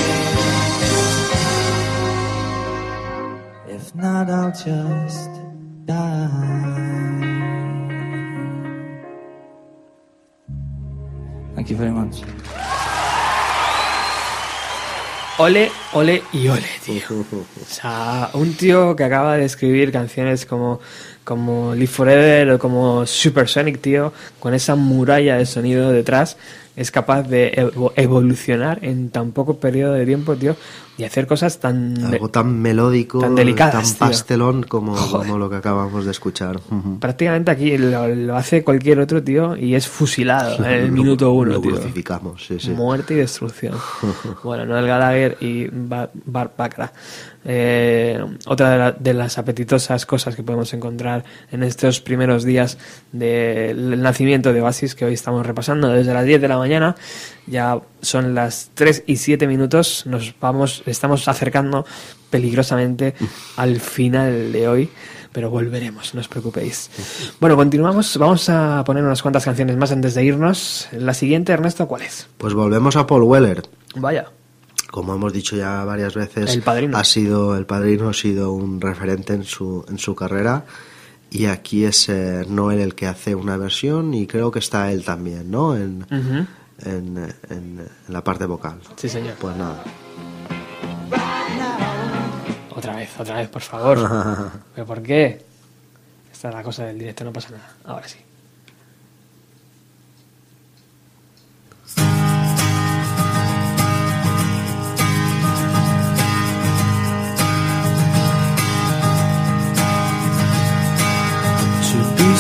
If 3.68 3.95
not, 3.95 4.30
I'll 4.30 4.51
just 4.51 5.30
die. 5.86 6.78
Thank 11.55 11.70
you 11.70 11.78
very 11.78 11.91
much. 11.91 12.22
Ole, 15.39 15.70
ole 15.93 16.24
y 16.34 16.47
ole, 16.47 16.65
tío. 16.84 17.03
O 17.11 17.65
sea, 17.68 18.32
un 18.34 18.55
tío 18.55 18.95
que 18.95 19.03
acaba 19.03 19.38
de 19.38 19.45
escribir 19.45 19.91
canciones 19.91 20.47
como, 20.47 20.80
como 21.24 21.76
Live 21.76 21.88
Forever 21.88 22.51
o 22.51 22.59
como 22.59 23.05
Supersonic, 23.05 23.80
tío, 23.80 24.13
con 24.39 24.55
esa 24.55 24.74
muralla 24.74 25.38
de 25.38 25.45
sonido 25.45 25.91
detrás, 25.91 26.38
es 26.78 26.91
capaz 26.91 27.23
de 27.23 27.51
evo- 27.57 27.91
evolucionar 27.97 28.80
en 28.84 29.09
tan 29.09 29.32
poco 29.34 29.57
periodo 29.59 29.93
de 29.93 30.05
tiempo, 30.05 30.36
tío, 30.36 30.55
y 30.97 31.03
hacer 31.03 31.28
cosas 31.28 31.59
tan... 31.59 31.97
Algo 32.05 32.30
tan 32.30 32.59
melódico, 32.61 33.19
tan 33.19 33.36
delicadas, 33.36 33.97
tan 33.97 34.09
pastelón 34.09 34.63
como, 34.63 34.95
como 35.11 35.38
lo 35.38 35.49
que 35.49 35.57
acabamos 35.57 36.05
de 36.05 36.11
escuchar. 36.11 36.59
Prácticamente 36.99 37.51
aquí 37.51 37.78
lo, 37.78 38.07
lo 38.07 38.36
hace 38.38 38.63
cualquier 38.63 38.99
otro 38.99 39.21
tío 39.21 39.55
y 39.57 39.75
es 39.75 39.88
fusilado 39.88 40.57
en 40.65 40.71
el 40.71 40.91
minuto 40.91 41.32
uno, 41.34 41.53
Lo 41.53 41.61
tío. 41.61 41.71
crucificamos, 41.71 42.45
sí, 42.47 42.59
sí. 42.59 42.69
Muerte 42.71 43.13
y 43.15 43.17
destrucción. 43.17 43.73
bueno, 44.43 44.65
Noel 44.65 44.88
Gallagher 44.88 45.38
y 45.41 45.67
Bar 45.71 46.11
Bart 46.25 46.53
Bacharach. 46.57 46.91
Eh, 47.49 48.21
otra 48.45 48.69
de, 48.71 48.77
la- 48.77 48.91
de 48.91 49.13
las 49.13 49.37
apetitosas 49.37 50.05
cosas 50.05 50.35
que 50.35 50.43
podemos 50.43 50.73
encontrar 50.73 51.23
en 51.49 51.63
estos 51.63 52.01
primeros 52.01 52.43
días 52.43 52.77
del 53.13 54.01
nacimiento 54.01 54.51
de 54.51 54.61
Oasis 54.61 54.95
que 54.95 55.05
hoy 55.05 55.13
estamos 55.13 55.45
repasando 55.45 55.87
desde 55.87 56.13
las 56.13 56.25
10 56.25 56.41
de 56.41 56.47
la 56.49 56.57
mañana. 56.57 56.95
Ya 57.47 57.79
son 58.01 58.35
las 58.35 58.71
3 58.73 59.03
y 59.07 59.15
7 59.15 59.47
minutos. 59.47 60.03
Nos 60.05 60.35
vamos, 60.41 60.83
estamos 60.85 61.25
acercando 61.29 61.85
peligrosamente 62.29 63.13
al 63.55 63.79
final 63.79 64.51
de 64.51 64.67
hoy. 64.67 64.89
Pero 65.31 65.49
volveremos, 65.51 66.15
no 66.15 66.21
os 66.21 66.27
preocupéis. 66.27 66.89
Bueno, 67.39 67.55
continuamos. 67.55 68.17
Vamos 68.17 68.49
a 68.49 68.83
poner 68.85 69.03
unas 69.03 69.21
cuantas 69.21 69.45
canciones 69.45 69.77
más 69.77 69.91
antes 69.91 70.15
de 70.15 70.23
irnos. 70.25 70.87
La 70.93 71.13
siguiente, 71.13 71.51
Ernesto, 71.53 71.87
¿cuál 71.87 72.01
es? 72.01 72.27
Pues 72.37 72.53
volvemos 72.53 72.95
a 72.95 73.05
Paul 73.05 73.23
Weller. 73.23 73.61
Vaya. 73.95 74.25
Como 74.91 75.13
hemos 75.13 75.33
dicho 75.33 75.55
ya 75.55 75.83
varias 75.83 76.15
veces, 76.15 76.53
El 76.55 76.61
padrino. 76.61 76.97
ha 76.97 77.03
sido 77.03 77.57
el 77.57 77.65
padrino 77.65 78.09
ha 78.09 78.13
sido 78.13 78.51
un 78.53 78.79
referente 78.81 79.33
en 79.33 79.43
su 79.43 79.85
en 79.89 79.97
su 79.99 80.15
carrera 80.15 80.65
y 81.29 81.45
aquí 81.47 81.83
es 81.83 82.07
eh, 82.09 82.45
Noel 82.47 82.79
el 82.79 82.95
que 82.95 83.05
hace 83.07 83.35
una 83.35 83.57
versión 83.57 84.13
y 84.13 84.27
creo 84.27 84.49
que 84.49 84.59
está 84.59 84.91
él 84.91 85.03
también, 85.03 85.51
¿no? 85.51 85.75
En, 85.75 86.05
en- 86.09 86.47
en 87.49 87.88
la 88.07 88.23
parte 88.23 88.45
vocal. 88.45 88.79
Sí, 88.95 89.09
señor. 89.09 89.33
Pues 89.39 89.55
nada. 89.57 89.83
Otra 92.75 92.95
vez, 92.95 93.09
otra 93.19 93.38
vez, 93.38 93.49
por 93.49 93.61
favor. 93.61 94.51
¿Pero 94.75 94.88
por 94.88 95.01
qué? 95.01 95.43
Esta 96.31 96.49
es 96.49 96.55
la 96.55 96.63
cosa 96.63 96.85
del 96.85 96.99
directo, 96.99 97.23
no 97.23 97.33
pasa 97.33 97.49
nada. 97.51 97.73
Ahora 97.85 98.07
sí. 98.07 98.17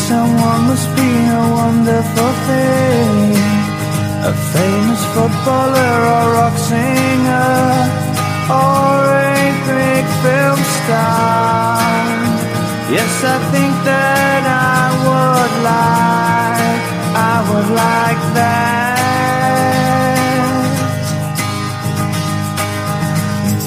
Someone 0.07 0.61
must 0.71 0.87
be 0.95 1.11
a 1.41 1.43
wonderful 1.61 2.31
thing. 2.47 3.35
A 4.31 4.33
famous 4.55 5.03
footballer 5.13 5.95
or 6.15 6.25
rock 6.37 6.55
singer, 6.71 7.59
or 8.63 8.99
a 9.35 9.43
big 9.71 10.05
film 10.23 10.59
star. 10.77 12.07
Yes, 12.95 13.13
I 13.35 13.37
think 13.53 13.73
that 13.89 14.43
I 14.47 14.83
would 15.07 15.53
like, 15.71 16.85
I 17.31 17.35
would 17.49 17.69
like 17.85 18.23
that. 18.39 18.95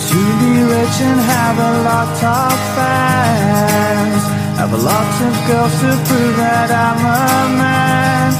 To 0.09 0.20
be 0.41 0.53
rich 0.74 0.97
and 1.09 1.20
have 1.34 1.57
a 1.70 1.72
lot 1.88 2.16
of 2.38 2.55
fans 2.76 4.39
Have 4.71 4.85
lots 4.85 5.18
of 5.21 5.35
girls 5.49 5.75
to 5.83 5.91
prove 6.07 6.37
that 6.37 6.71
I'm 6.71 7.03
a 7.03 7.59
man. 7.59 8.31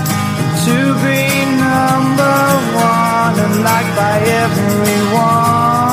To 0.63 0.79
be 1.03 1.27
number 1.59 2.39
one 2.71 3.35
and 3.35 3.55
liked 3.67 3.95
by 3.99 4.15
everyone. 4.45 5.91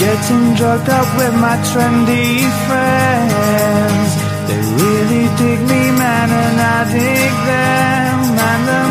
Getting 0.00 0.44
drugged 0.56 0.88
up 0.88 1.08
with 1.20 1.34
my 1.36 1.56
trendy 1.68 2.40
friends. 2.64 4.10
They 4.48 4.60
really 4.80 5.28
dig 5.36 5.60
me, 5.60 5.82
man, 6.00 6.28
and 6.32 6.56
I 6.56 6.88
dig 6.88 7.34
them. 7.52 8.16
And 8.48 8.62
the 8.70 8.82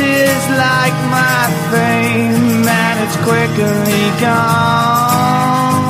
is 0.00 0.42
like 0.66 0.96
my 1.18 1.42
fame 1.70 2.64
And 2.80 2.96
it's 3.04 3.18
quickly 3.28 4.04
gone. 4.24 5.88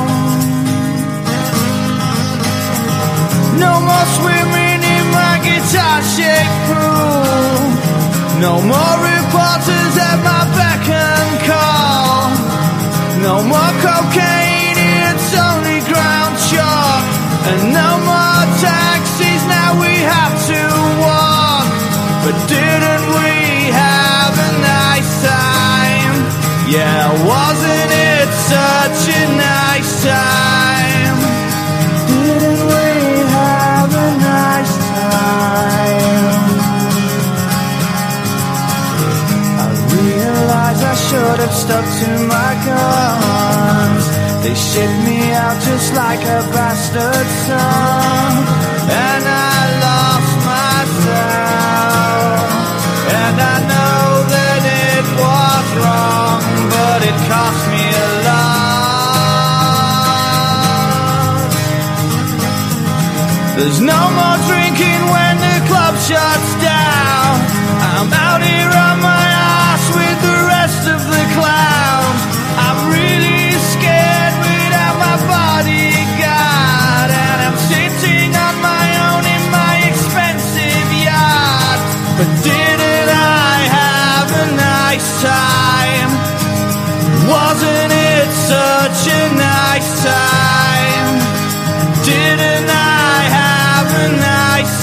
No 3.64 3.72
more 3.88 4.06
swimming 4.18 4.82
in 4.96 5.04
my 5.18 5.34
guitar 5.46 5.98
shaped 6.14 6.58
pool 6.66 7.10
no 8.40 8.54
more 8.62 8.96
reporters 9.04 9.94
at 10.00 10.18
my 10.24 10.42
beck 10.56 10.88
and 10.88 11.32
call. 11.44 12.30
No 13.20 13.36
more 13.44 13.72
cocaine, 13.84 14.69
such 28.50 29.02
a 29.20 29.22
nice 29.48 29.92
time? 30.02 31.18
Didn't 32.10 32.62
we 32.72 32.88
have 33.38 33.90
a 34.06 34.10
nice 34.32 34.74
time? 34.90 36.54
I 39.62 39.66
realize 39.94 40.80
I 40.82 40.96
should 41.06 41.38
have 41.44 41.56
stuck 41.64 41.86
to 42.00 42.10
my 42.34 42.52
guns. 42.66 44.04
They 44.42 44.54
shipped 44.54 45.00
me 45.08 45.20
out 45.32 45.58
just 45.68 45.88
like 45.94 46.22
a 46.38 46.40
bastard 46.54 47.28
son. 47.46 48.32
And 49.06 49.24
I 49.54 49.58
lost 49.86 50.34
myself. 50.52 51.70
And 53.22 53.36
I 53.54 53.56
know 53.70 54.02
that 54.34 54.62
it 54.88 55.04
was 55.22 55.66
wrong, 55.80 56.40
but 56.74 56.98
it 57.10 57.18
cost 57.30 57.69
There's 63.60 63.78
no 63.82 64.02
more 64.16 64.38
drinking 64.48 65.00
when 65.12 65.36
the 65.36 65.56
club 65.68 65.94
shuts 66.08 66.52
down. 66.64 67.44
I'm 67.92 68.10
out 68.10 68.40
here 68.40 68.72
on 68.72 68.96
my 69.04 69.24
ass 69.36 69.84
with 69.92 70.18
the 70.24 70.38
rest 70.48 70.88
of 70.88 71.00
the 71.04 71.24
clowns. 71.36 72.09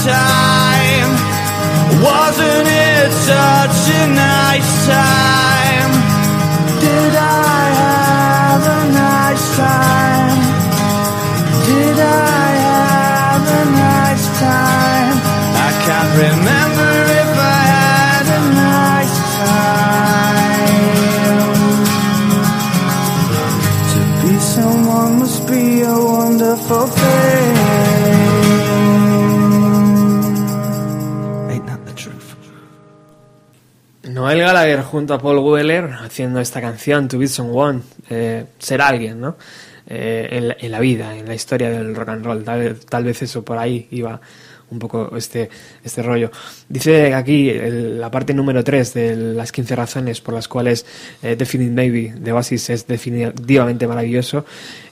Time? 0.08 1.10
Wasn't 2.08 2.68
it 2.68 3.10
such 3.32 3.80
a 4.02 4.04
nice 4.08 4.74
time? 4.88 5.92
Did 6.84 7.14
I 7.16 7.64
have 7.84 8.64
a 8.80 8.84
nice 9.04 9.48
time? 9.58 10.40
Did 11.68 11.98
I 12.00 12.48
have 12.70 13.46
a 13.62 13.66
nice 13.86 14.28
time? 14.40 15.14
I 15.68 15.72
can't 15.86 16.12
remember 16.26 16.77
Junto 34.76 35.14
a 35.14 35.20
Paul 35.20 35.40
Weller 35.40 35.90
haciendo 36.02 36.40
esta 36.40 36.60
canción, 36.62 37.08
To 37.08 37.18
Be 37.20 37.28
Someone, 37.28 37.82
eh, 38.10 38.46
ser 38.60 38.82
alguien, 38.82 39.20
¿no? 39.22 39.38
Eh, 39.90 40.28
en, 40.32 40.48
la, 40.50 40.58
en 40.60 40.72
la 40.72 40.80
vida, 40.82 41.16
en 41.18 41.26
la 41.28 41.34
historia 41.36 41.70
del 41.70 41.96
rock 41.96 42.10
and 42.10 42.26
roll. 42.26 42.44
Tal, 42.44 42.76
tal 42.90 43.04
vez 43.06 43.22
eso 43.22 43.44
por 43.46 43.58
ahí 43.58 43.88
iba 43.92 44.20
un 44.70 44.80
poco 44.80 45.16
este, 45.16 45.50
este 45.82 46.04
rollo. 46.04 46.30
Dice 46.68 47.14
aquí 47.14 47.50
el- 47.50 47.98
la 48.02 48.12
parte 48.12 48.34
número 48.34 48.66
3 48.66 48.94
de 48.94 49.16
las 49.16 49.54
15 49.54 49.78
razones 49.78 50.20
por 50.20 50.34
las 50.34 50.50
cuales 50.50 50.86
eh, 51.24 51.38
Definite 51.38 51.72
Maybe 51.72 52.14
de 52.20 52.32
Oasis 52.34 52.70
es 52.72 52.86
definitivamente 52.86 53.88
maravilloso. 53.88 54.44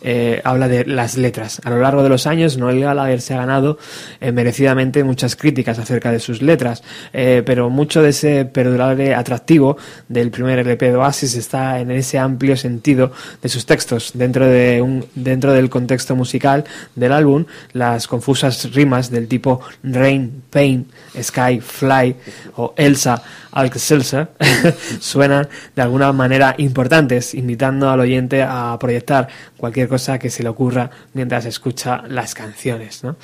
Eh, 0.07 0.39
habla 0.43 0.67
de 0.67 0.85
las 0.85 1.17
letras. 1.17 1.59
A 1.63 1.71
lo 1.71 1.79
largo 1.79 2.03
de 2.03 2.09
los 2.09 2.27
años, 2.27 2.57
Noel 2.57 2.79
Gallagher 2.79 3.21
se 3.21 3.33
ha 3.33 3.37
ganado 3.37 3.79
eh, 4.21 4.31
merecidamente 4.31 5.03
muchas 5.03 5.35
críticas 5.35 5.79
acerca 5.79 6.11
de 6.11 6.19
sus 6.19 6.43
letras, 6.43 6.83
eh, 7.11 7.41
pero 7.43 7.71
mucho 7.71 8.03
de 8.03 8.09
ese 8.09 8.45
perdurable 8.45 9.15
atractivo 9.15 9.77
del 10.07 10.29
primer 10.29 10.59
LP 10.59 10.91
de 10.91 10.95
Oasis 10.95 11.33
está 11.33 11.79
en 11.79 11.89
ese 11.89 12.19
amplio 12.19 12.55
sentido 12.55 13.13
de 13.41 13.49
sus 13.49 13.65
textos. 13.65 14.11
Dentro, 14.13 14.45
de 14.45 14.79
un, 14.79 15.07
dentro 15.15 15.53
del 15.53 15.71
contexto 15.71 16.15
musical 16.15 16.65
del 16.93 17.11
álbum, 17.11 17.45
las 17.73 18.05
confusas 18.07 18.71
rimas 18.75 19.09
del 19.09 19.27
tipo 19.27 19.61
Rain, 19.81 20.43
Pain, 20.51 20.85
Sky, 21.19 21.61
Fly 21.61 22.15
o 22.57 22.75
Elsa 22.77 23.23
Alexelsa 23.51 24.29
suenan 24.99 25.47
de 25.75 25.81
alguna 25.81 26.11
manera 26.11 26.53
importantes, 26.59 27.33
invitando 27.33 27.89
al 27.89 28.01
oyente 28.01 28.43
a 28.43 28.77
proyectar 28.79 29.29
cualquier 29.57 29.87
cosa 29.87 29.94
que 30.19 30.29
se 30.29 30.43
le 30.43 30.49
ocurra 30.49 30.89
mientras 31.13 31.45
escucha 31.45 32.03
las 32.07 32.33
canciones. 32.33 33.03
¿no? 33.03 33.15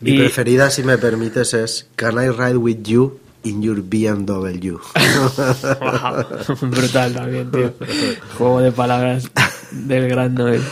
Mi 0.00 0.12
Y- 0.12 0.18
preferida, 0.18 0.70
si 0.70 0.82
me 0.82 0.98
permites, 0.98 1.54
es 1.54 1.86
Can 1.96 2.14
I 2.22 2.28
Ride 2.30 2.56
With 2.56 2.82
You 2.82 3.18
in 3.44 3.62
Your 3.62 3.82
BMW? 3.82 4.78
Wow, 5.80 6.24
Brutal 6.70 7.12
también, 7.14 7.50
tío. 7.50 7.72
Juego 8.38 8.60
de 8.60 8.72
palabras 8.72 9.30
del 9.72 10.08
gran 10.08 10.34
Noel. 10.34 10.62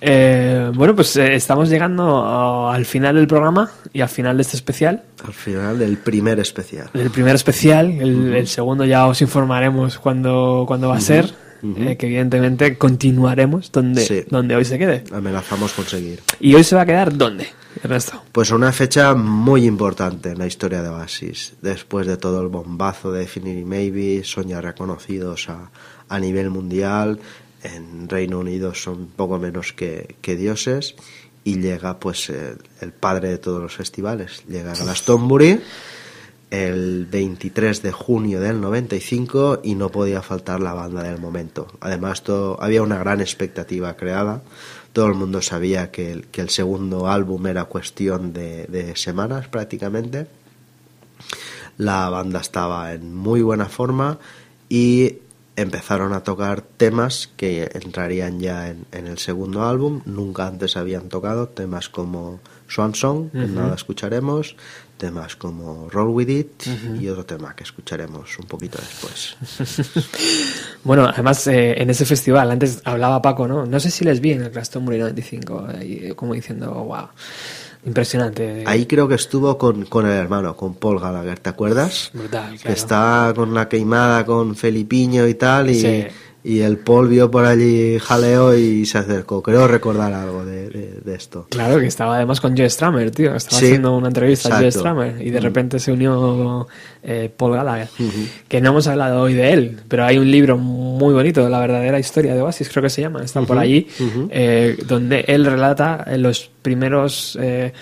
Eh, 0.00 0.70
bueno, 0.74 0.94
pues 0.94 1.16
eh, 1.16 1.34
estamos 1.34 1.68
llegando 1.68 2.70
al 2.70 2.84
final 2.86 3.16
del 3.16 3.26
programa 3.26 3.68
y 3.92 4.00
al 4.00 4.08
final 4.08 4.36
de 4.36 4.42
este 4.42 4.56
especial. 4.56 5.02
Al 5.26 5.32
final 5.32 5.76
del 5.78 5.96
primer 5.98 6.38
especial. 6.38 6.88
El 6.94 7.10
primer 7.10 7.34
especial, 7.34 7.90
el, 7.90 8.32
el 8.34 8.46
segundo 8.46 8.84
ya 8.84 9.06
os 9.08 9.20
informaremos 9.22 9.98
cuándo 9.98 10.64
cuando 10.68 10.88
va 10.88 10.98
a 10.98 11.00
ser. 11.00 11.34
Eh, 11.62 11.96
que 11.96 12.06
evidentemente 12.06 12.76
continuaremos 12.78 13.70
donde, 13.72 14.04
Sí. 14.04 14.24
donde 14.30 14.54
hoy 14.56 14.64
se 14.64 14.78
quede. 14.78 15.04
Amenazamos 15.12 15.72
con 15.72 15.84
seguir. 15.86 16.20
¿Y 16.40 16.54
hoy 16.54 16.64
se 16.64 16.76
va 16.76 16.82
a 16.82 16.86
quedar 16.86 17.16
dónde, 17.16 17.48
Ernesto? 17.82 18.22
Pues 18.32 18.50
una 18.50 18.72
fecha 18.72 19.14
muy 19.14 19.64
importante 19.64 20.30
en 20.30 20.38
la 20.38 20.46
historia 20.46 20.82
de 20.82 20.88
Oasis. 20.88 21.54
Después 21.62 22.06
de 22.06 22.16
todo 22.16 22.40
el 22.42 22.48
bombazo 22.48 23.12
de 23.12 23.20
Definitely 23.20 23.64
Maybe, 23.64 24.24
son 24.24 24.48
ya 24.48 24.60
reconocidos 24.60 25.48
a, 25.48 25.70
a 26.08 26.18
nivel 26.18 26.50
mundial. 26.50 27.18
En 27.62 28.08
Reino 28.08 28.38
Unido 28.38 28.74
son 28.74 29.06
poco 29.08 29.38
menos 29.38 29.72
que, 29.72 30.16
que 30.20 30.36
dioses. 30.36 30.94
Y 31.44 31.60
llega 31.60 31.98
pues 31.98 32.28
el, 32.30 32.58
el 32.80 32.92
padre 32.92 33.30
de 33.30 33.38
todos 33.38 33.62
los 33.62 33.74
festivales. 33.74 34.42
Llega 34.48 34.74
Glastonbury 34.74 35.60
el 36.50 37.06
23 37.06 37.82
de 37.82 37.92
junio 37.92 38.40
del 38.40 38.60
95 38.60 39.60
y 39.62 39.74
no 39.74 39.90
podía 39.90 40.22
faltar 40.22 40.60
la 40.60 40.72
banda 40.72 41.02
del 41.02 41.20
momento. 41.20 41.66
Además, 41.80 42.22
todo, 42.22 42.62
había 42.62 42.82
una 42.82 42.98
gran 42.98 43.20
expectativa 43.20 43.96
creada. 43.96 44.42
Todo 44.92 45.06
el 45.06 45.14
mundo 45.14 45.42
sabía 45.42 45.90
que 45.90 46.12
el, 46.12 46.26
que 46.28 46.40
el 46.40 46.48
segundo 46.48 47.08
álbum 47.08 47.46
era 47.46 47.64
cuestión 47.64 48.32
de, 48.32 48.66
de 48.66 48.96
semanas 48.96 49.48
prácticamente. 49.48 50.26
La 51.76 52.08
banda 52.08 52.40
estaba 52.40 52.92
en 52.92 53.14
muy 53.14 53.42
buena 53.42 53.66
forma 53.66 54.18
y 54.68 55.18
empezaron 55.54 56.12
a 56.12 56.22
tocar 56.22 56.62
temas 56.62 57.28
que 57.36 57.68
entrarían 57.74 58.40
ya 58.40 58.68
en, 58.68 58.86
en 58.92 59.06
el 59.06 59.18
segundo 59.18 59.64
álbum. 59.66 60.02
Nunca 60.06 60.46
antes 60.46 60.76
habían 60.76 61.08
tocado 61.08 61.48
temas 61.48 61.88
como 61.88 62.40
Swan 62.68 62.94
Song, 62.94 63.30
en 63.32 63.54
nada 63.54 63.74
escucharemos, 63.74 64.54
temas 64.98 65.36
como 65.36 65.88
Roll 65.88 66.08
With 66.10 66.28
It 66.28 66.66
y 67.00 67.08
otro 67.08 67.24
tema 67.24 67.54
que 67.56 67.64
escucharemos 67.64 68.38
un 68.38 68.46
poquito 68.46 68.78
después. 68.78 69.36
Bueno, 70.84 71.06
además 71.06 71.46
eh, 71.48 71.80
en 71.80 71.90
ese 71.90 72.04
festival, 72.04 72.50
antes 72.50 72.80
hablaba 72.84 73.20
Paco, 73.20 73.46
¿no? 73.48 73.66
No 73.66 73.80
sé 73.80 73.90
si 73.90 74.04
les 74.04 74.20
vi 74.20 74.32
en 74.32 74.42
el 74.42 74.50
Glastonbury 74.50 74.98
95, 74.98 75.66
ahí, 75.78 76.12
como 76.14 76.34
diciendo, 76.34 76.72
wow, 76.72 77.08
impresionante. 77.84 78.64
Ahí 78.66 78.86
creo 78.86 79.08
que 79.08 79.16
estuvo 79.16 79.58
con, 79.58 79.84
con 79.86 80.06
el 80.06 80.12
hermano, 80.12 80.56
con 80.56 80.74
Paul 80.74 81.00
Gallagher, 81.00 81.38
¿te 81.40 81.50
acuerdas? 81.50 82.10
Brutal, 82.14 82.52
Que 82.52 82.58
claro. 82.58 82.74
está 82.74 83.32
con 83.34 83.54
la 83.54 83.68
queimada 83.68 84.24
con 84.24 84.54
Felipiño 84.56 85.26
y 85.26 85.34
tal, 85.34 85.70
y, 85.70 85.80
Sí. 85.80 86.06
Y 86.48 86.60
el 86.60 86.78
Paul 86.78 87.08
vio 87.08 87.30
por 87.30 87.44
allí 87.44 87.98
jaleo 87.98 88.56
y 88.56 88.86
se 88.86 88.98
acercó. 88.98 89.42
Creo 89.42 89.68
recordar 89.68 90.12
algo 90.14 90.44
de, 90.44 90.68
de- 90.70 91.00
de 91.04 91.14
esto. 91.14 91.46
Claro, 91.50 91.78
que 91.78 91.86
estaba 91.86 92.16
además 92.16 92.40
con 92.40 92.56
Joe 92.56 92.68
Stramer, 92.70 93.10
tío. 93.10 93.34
Estaba 93.34 93.60
Sí, 93.60 93.66
haciendo 93.66 93.96
una 93.96 94.08
entrevista 94.08 94.48
a 94.48 94.52
Joe 94.58 94.66
exacto. 94.66 94.78
Stramer 94.88 95.20
y 95.26 95.30
de 95.30 95.40
repente 95.40 95.78
se 95.78 95.92
unió 95.92 96.66
eh, 97.02 97.30
Paul 97.36 97.52
Gallagher. 97.54 97.88
Que 98.48 98.60
no 98.60 98.70
hemos 98.70 98.86
hablado 98.86 99.20
hoy 99.22 99.34
de 99.34 99.52
él, 99.52 99.78
pero 99.88 100.04
hay 100.04 100.18
un 100.18 100.30
libro 100.30 100.56
muy 100.56 101.12
bonito, 101.14 101.48
La 101.48 101.60
verdadera 101.60 101.98
historia 101.98 102.34
de 102.34 102.40
Oasis, 102.42 102.68
creo 102.68 102.82
que 102.82 102.90
se 102.90 103.02
llama. 103.02 103.22
Está 103.22 103.42
por 103.42 103.58
allí, 103.58 103.86
eh, 104.30 104.76
donde 104.86 105.24
él 105.28 105.44
relata 105.44 106.06
los 106.16 106.50
primeros. 106.62 107.38
eh, 107.40 107.72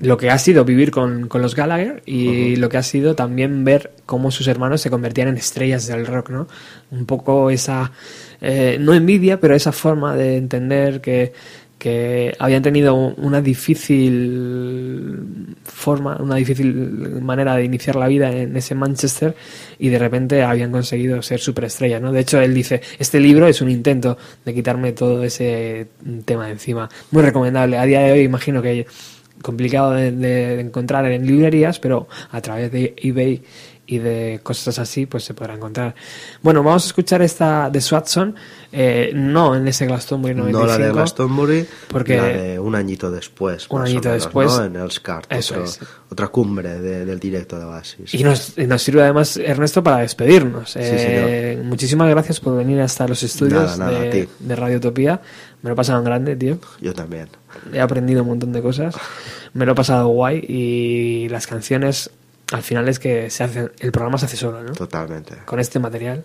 lo 0.00 0.16
que 0.16 0.30
ha 0.30 0.38
sido 0.38 0.64
vivir 0.64 0.90
con, 0.90 1.28
con 1.28 1.42
los 1.42 1.54
Gallagher 1.54 2.02
y 2.06 2.56
lo 2.56 2.68
que 2.68 2.76
ha 2.76 2.82
sido 2.82 3.14
también 3.14 3.64
ver 3.64 3.92
cómo 4.06 4.30
sus 4.30 4.46
hermanos 4.46 4.80
se 4.80 4.90
convertían 4.90 5.28
en 5.28 5.36
estrellas 5.36 5.86
del 5.86 6.06
rock, 6.06 6.30
¿no? 6.30 6.46
Un 6.90 7.04
poco 7.04 7.50
esa, 7.50 7.92
eh, 8.40 8.78
no 8.80 8.94
envidia, 8.94 9.40
pero 9.40 9.54
esa 9.54 9.72
forma 9.72 10.14
de 10.14 10.36
entender 10.36 11.00
que, 11.00 11.32
que 11.78 12.32
habían 12.38 12.62
tenido 12.62 12.94
una 12.94 13.40
difícil 13.40 14.36
forma, 15.64 16.16
una 16.20 16.36
difícil 16.36 16.74
manera 17.20 17.56
de 17.56 17.64
iniciar 17.64 17.96
la 17.96 18.06
vida 18.06 18.30
en 18.30 18.56
ese 18.56 18.76
Manchester 18.76 19.34
y 19.80 19.88
de 19.88 19.98
repente 19.98 20.44
habían 20.44 20.70
conseguido 20.70 21.22
ser 21.22 21.40
superestrellas, 21.40 22.00
¿no? 22.00 22.12
De 22.12 22.20
hecho, 22.20 22.40
él 22.40 22.54
dice, 22.54 22.82
este 23.00 23.18
libro 23.18 23.48
es 23.48 23.60
un 23.60 23.70
intento 23.70 24.16
de 24.44 24.54
quitarme 24.54 24.92
todo 24.92 25.24
ese 25.24 25.88
tema 26.24 26.46
de 26.46 26.52
encima. 26.52 26.88
Muy 27.10 27.22
recomendable. 27.22 27.78
A 27.78 27.84
día 27.84 28.00
de 28.00 28.12
hoy 28.12 28.20
imagino 28.20 28.62
que 28.62 28.86
complicado 29.42 29.92
de, 29.92 30.12
de- 30.12 30.60
encontrar 30.60 31.04
en 31.06 31.26
librerías, 31.26 31.78
pero 31.78 32.08
a 32.30 32.40
través 32.40 32.70
de 32.72 32.94
eBay 32.96 33.42
y 33.90 33.96
de 33.98 34.40
cosas 34.42 34.78
así, 34.78 35.06
pues 35.06 35.24
se 35.24 35.32
podrá 35.32 35.54
encontrar. 35.54 35.94
Bueno, 36.42 36.62
vamos 36.62 36.84
a 36.84 36.86
escuchar 36.88 37.22
esta 37.22 37.70
de 37.70 37.80
Swatson, 37.80 38.34
eh, 38.70 39.12
no 39.14 39.56
en 39.56 39.66
ese 39.66 39.86
Glastonbury 39.86 40.34
95. 40.34 40.60
No 40.60 40.66
la 40.66 40.76
de 40.86 40.92
Glastonbury, 40.92 41.66
porque- 41.88 42.18
la 42.18 42.24
de 42.26 42.58
un 42.58 42.74
añito 42.74 43.10
después. 43.10 43.66
Un 43.70 43.80
añito 43.80 44.10
menos, 44.10 44.24
después. 44.24 44.52
¿no? 44.58 44.64
En 44.66 44.76
el 44.76 44.90
SCART, 44.90 45.32
Eso 45.32 45.54
otro- 45.54 45.64
es. 45.64 45.80
otra 46.10 46.28
cumbre 46.28 46.78
de- 46.80 47.06
del 47.06 47.18
directo 47.18 47.58
de 47.58 47.64
Oasis. 47.64 48.12
Y 48.12 48.22
nos, 48.24 48.58
y 48.58 48.66
nos 48.66 48.82
sirve 48.82 49.00
además, 49.00 49.38
Ernesto, 49.38 49.82
para 49.82 49.98
despedirnos. 49.98 50.76
Eh, 50.76 51.58
muchísimas 51.64 52.10
gracias 52.10 52.40
por 52.40 52.58
venir 52.58 52.82
hasta 52.82 53.08
los 53.08 53.22
estudios 53.22 53.78
Nada, 53.78 53.90
nada, 53.92 54.00
a 54.00 54.02
de, 54.02 54.28
de 54.38 54.56
Radio 54.56 54.76
Utopía. 54.76 55.22
Me 55.62 55.68
lo 55.70 55.74
he 55.74 55.76
pasado 55.76 55.98
en 55.98 56.04
grande, 56.04 56.36
tío. 56.36 56.58
Yo 56.80 56.94
también. 56.94 57.28
He 57.72 57.80
aprendido 57.80 58.22
un 58.22 58.28
montón 58.28 58.52
de 58.52 58.62
cosas. 58.62 58.94
Me 59.54 59.66
lo 59.66 59.72
he 59.72 59.74
pasado 59.74 60.08
guay 60.08 60.44
y 60.48 61.28
las 61.30 61.46
canciones, 61.46 62.10
al 62.52 62.62
final 62.62 62.88
es 62.88 62.98
que 62.98 63.28
se 63.30 63.44
hacen, 63.44 63.72
el 63.80 63.90
programa 63.92 64.18
se 64.18 64.26
hace 64.26 64.36
solo, 64.36 64.62
¿no? 64.62 64.72
Totalmente. 64.72 65.36
Con 65.44 65.58
este 65.58 65.78
material. 65.78 66.24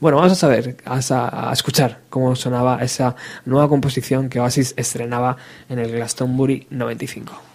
Bueno, 0.00 0.16
vamos 0.16 0.32
a 0.32 0.34
saber, 0.34 0.76
a, 0.84 1.50
a 1.50 1.52
escuchar 1.52 2.00
cómo 2.10 2.34
sonaba 2.36 2.82
esa 2.82 3.14
nueva 3.44 3.68
composición 3.68 4.28
que 4.28 4.40
Oasis 4.40 4.74
estrenaba 4.76 5.36
en 5.68 5.78
el 5.78 5.92
Glastonbury 5.92 6.66
95. 6.70 7.47